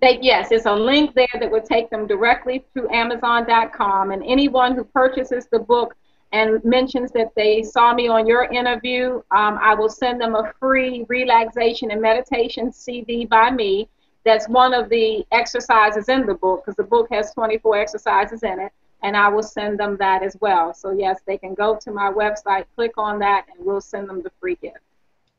They, 0.01 0.19
yes, 0.21 0.49
it's 0.51 0.67
a 0.67 0.73
link 0.73 1.15
there 1.15 1.29
that 1.39 1.51
would 1.51 1.65
take 1.65 1.91
them 1.91 2.07
directly 2.09 2.65
to 2.75 2.89
Amazon.com. 2.91 4.11
And 4.11 4.23
anyone 4.25 4.75
who 4.75 4.85
purchases 4.85 5.47
the 5.47 5.61
book 5.61 5.95
and 6.33 6.65
mentions 6.65 7.13
that 7.13 7.35
they 7.37 7.63
saw 7.63 7.93
me 7.93 8.09
on 8.09 8.27
your 8.27 8.45
interview, 8.45 9.17
um, 9.31 9.59
I 9.61 9.75
will 9.75 9.91
send 9.91 10.21
them 10.21 10.35
a 10.35 10.53
free 10.59 11.05
relaxation 11.09 11.91
and 11.91 12.01
meditation 12.01 12.73
CD 12.73 13.27
by 13.27 13.51
me. 13.51 13.89
That's 14.25 14.49
one 14.49 14.73
of 14.73 14.89
the 14.89 15.27
exercises 15.33 16.09
in 16.09 16.27
the 16.27 16.35
book 16.35 16.65
because 16.65 16.77
the 16.77 16.85
book 16.85 17.09
has 17.11 17.33
24 17.35 17.77
exercises 17.77 18.43
in 18.43 18.61
it, 18.61 18.73
and 19.03 19.17
I 19.17 19.29
will 19.29 19.43
send 19.43 19.79
them 19.79 19.97
that 19.99 20.23
as 20.23 20.37
well. 20.41 20.73
So, 20.73 20.93
yes, 20.93 21.21
they 21.27 21.37
can 21.37 21.55
go 21.55 21.77
to 21.83 21.91
my 21.91 22.11
website, 22.11 22.65
click 22.77 22.93
on 22.97 23.19
that, 23.19 23.47
and 23.55 23.67
we'll 23.67 23.81
send 23.81 24.09
them 24.09 24.23
the 24.23 24.31
free 24.41 24.57
gift. 24.63 24.79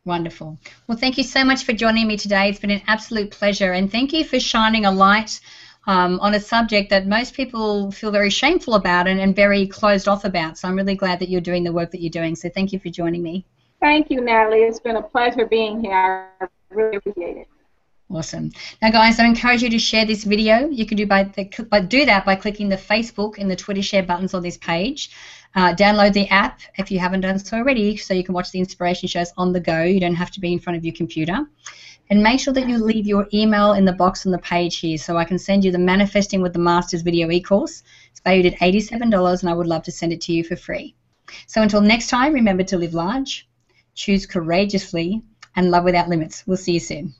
Wonderful. 0.05 0.57
Well, 0.87 0.97
thank 0.97 1.17
you 1.17 1.23
so 1.23 1.45
much 1.45 1.63
for 1.63 1.71
joining 1.71 2.07
me 2.07 2.17
today. 2.17 2.49
It's 2.49 2.59
been 2.59 2.71
an 2.71 2.81
absolute 2.87 3.31
pleasure. 3.31 3.71
And 3.71 3.89
thank 3.89 4.11
you 4.11 4.25
for 4.25 4.37
shining 4.37 4.85
a 4.85 4.91
light 4.91 5.39
um, 5.87 6.19
on 6.19 6.33
a 6.33 6.39
subject 6.39 6.89
that 6.89 7.07
most 7.07 7.33
people 7.33 7.91
feel 7.91 8.11
very 8.11 8.29
shameful 8.29 8.75
about 8.75 9.07
and, 9.07 9.19
and 9.19 9.35
very 9.35 9.67
closed 9.67 10.07
off 10.07 10.23
about. 10.25 10.57
So 10.57 10.67
I'm 10.67 10.75
really 10.75 10.95
glad 10.95 11.19
that 11.19 11.29
you're 11.29 11.41
doing 11.41 11.63
the 11.63 11.73
work 11.73 11.91
that 11.91 12.01
you're 12.01 12.09
doing. 12.09 12.35
So 12.35 12.49
thank 12.49 12.71
you 12.71 12.79
for 12.79 12.89
joining 12.89 13.21
me. 13.21 13.45
Thank 13.79 14.09
you, 14.09 14.21
Natalie. 14.21 14.59
It's 14.59 14.79
been 14.79 14.95
a 14.95 15.01
pleasure 15.01 15.45
being 15.45 15.81
here. 15.81 16.29
I 16.39 16.47
really 16.69 16.97
appreciate 16.97 17.37
it. 17.37 17.47
Awesome. 18.09 18.51
Now, 18.81 18.91
guys, 18.91 19.19
I 19.19 19.25
encourage 19.25 19.63
you 19.63 19.69
to 19.71 19.79
share 19.79 20.05
this 20.05 20.23
video. 20.23 20.69
You 20.69 20.85
can 20.85 20.97
do 20.97 21.07
by, 21.07 21.23
the, 21.23 21.49
by 21.69 21.79
do 21.79 22.05
that 22.05 22.25
by 22.25 22.35
clicking 22.35 22.69
the 22.69 22.77
Facebook 22.77 23.39
and 23.39 23.49
the 23.49 23.55
Twitter 23.55 23.81
share 23.81 24.03
buttons 24.03 24.33
on 24.33 24.43
this 24.43 24.57
page. 24.57 25.09
Uh, 25.55 25.73
download 25.73 26.13
the 26.13 26.27
app 26.29 26.59
if 26.77 26.91
you 26.91 26.99
haven't 26.99 27.21
done 27.21 27.39
so 27.39 27.57
already, 27.57 27.97
so 27.97 28.13
you 28.13 28.23
can 28.23 28.33
watch 28.33 28.51
the 28.51 28.59
inspiration 28.59 29.07
shows 29.07 29.33
on 29.37 29.51
the 29.51 29.59
go. 29.59 29.83
You 29.83 29.99
don't 29.99 30.15
have 30.15 30.31
to 30.31 30.39
be 30.39 30.53
in 30.53 30.59
front 30.59 30.77
of 30.77 30.85
your 30.85 30.93
computer. 30.93 31.45
And 32.09 32.21
make 32.21 32.39
sure 32.39 32.53
that 32.53 32.67
you 32.67 32.77
leave 32.77 33.07
your 33.07 33.27
email 33.33 33.73
in 33.73 33.85
the 33.85 33.93
box 33.93 34.25
on 34.25 34.31
the 34.31 34.37
page 34.39 34.77
here, 34.77 34.97
so 34.97 35.17
I 35.17 35.25
can 35.25 35.39
send 35.39 35.63
you 35.63 35.71
the 35.71 35.79
Manifesting 35.79 36.41
with 36.41 36.53
the 36.53 36.59
Masters 36.59 37.01
video 37.01 37.31
e-course. 37.31 37.81
It's 38.11 38.19
valued 38.19 38.45
at 38.45 38.59
$87, 38.59 39.41
and 39.41 39.49
I 39.49 39.53
would 39.53 39.67
love 39.67 39.83
to 39.83 39.91
send 39.91 40.13
it 40.13 40.21
to 40.21 40.33
you 40.33 40.43
for 40.43 40.55
free. 40.55 40.95
So 41.47 41.61
until 41.61 41.81
next 41.81 42.09
time, 42.09 42.33
remember 42.33 42.63
to 42.65 42.77
live 42.77 42.93
large, 42.93 43.47
choose 43.95 44.25
courageously, 44.25 45.21
and 45.55 45.71
love 45.71 45.85
without 45.85 46.09
limits. 46.09 46.43
We'll 46.45 46.57
see 46.57 46.73
you 46.73 46.79
soon. 46.79 47.15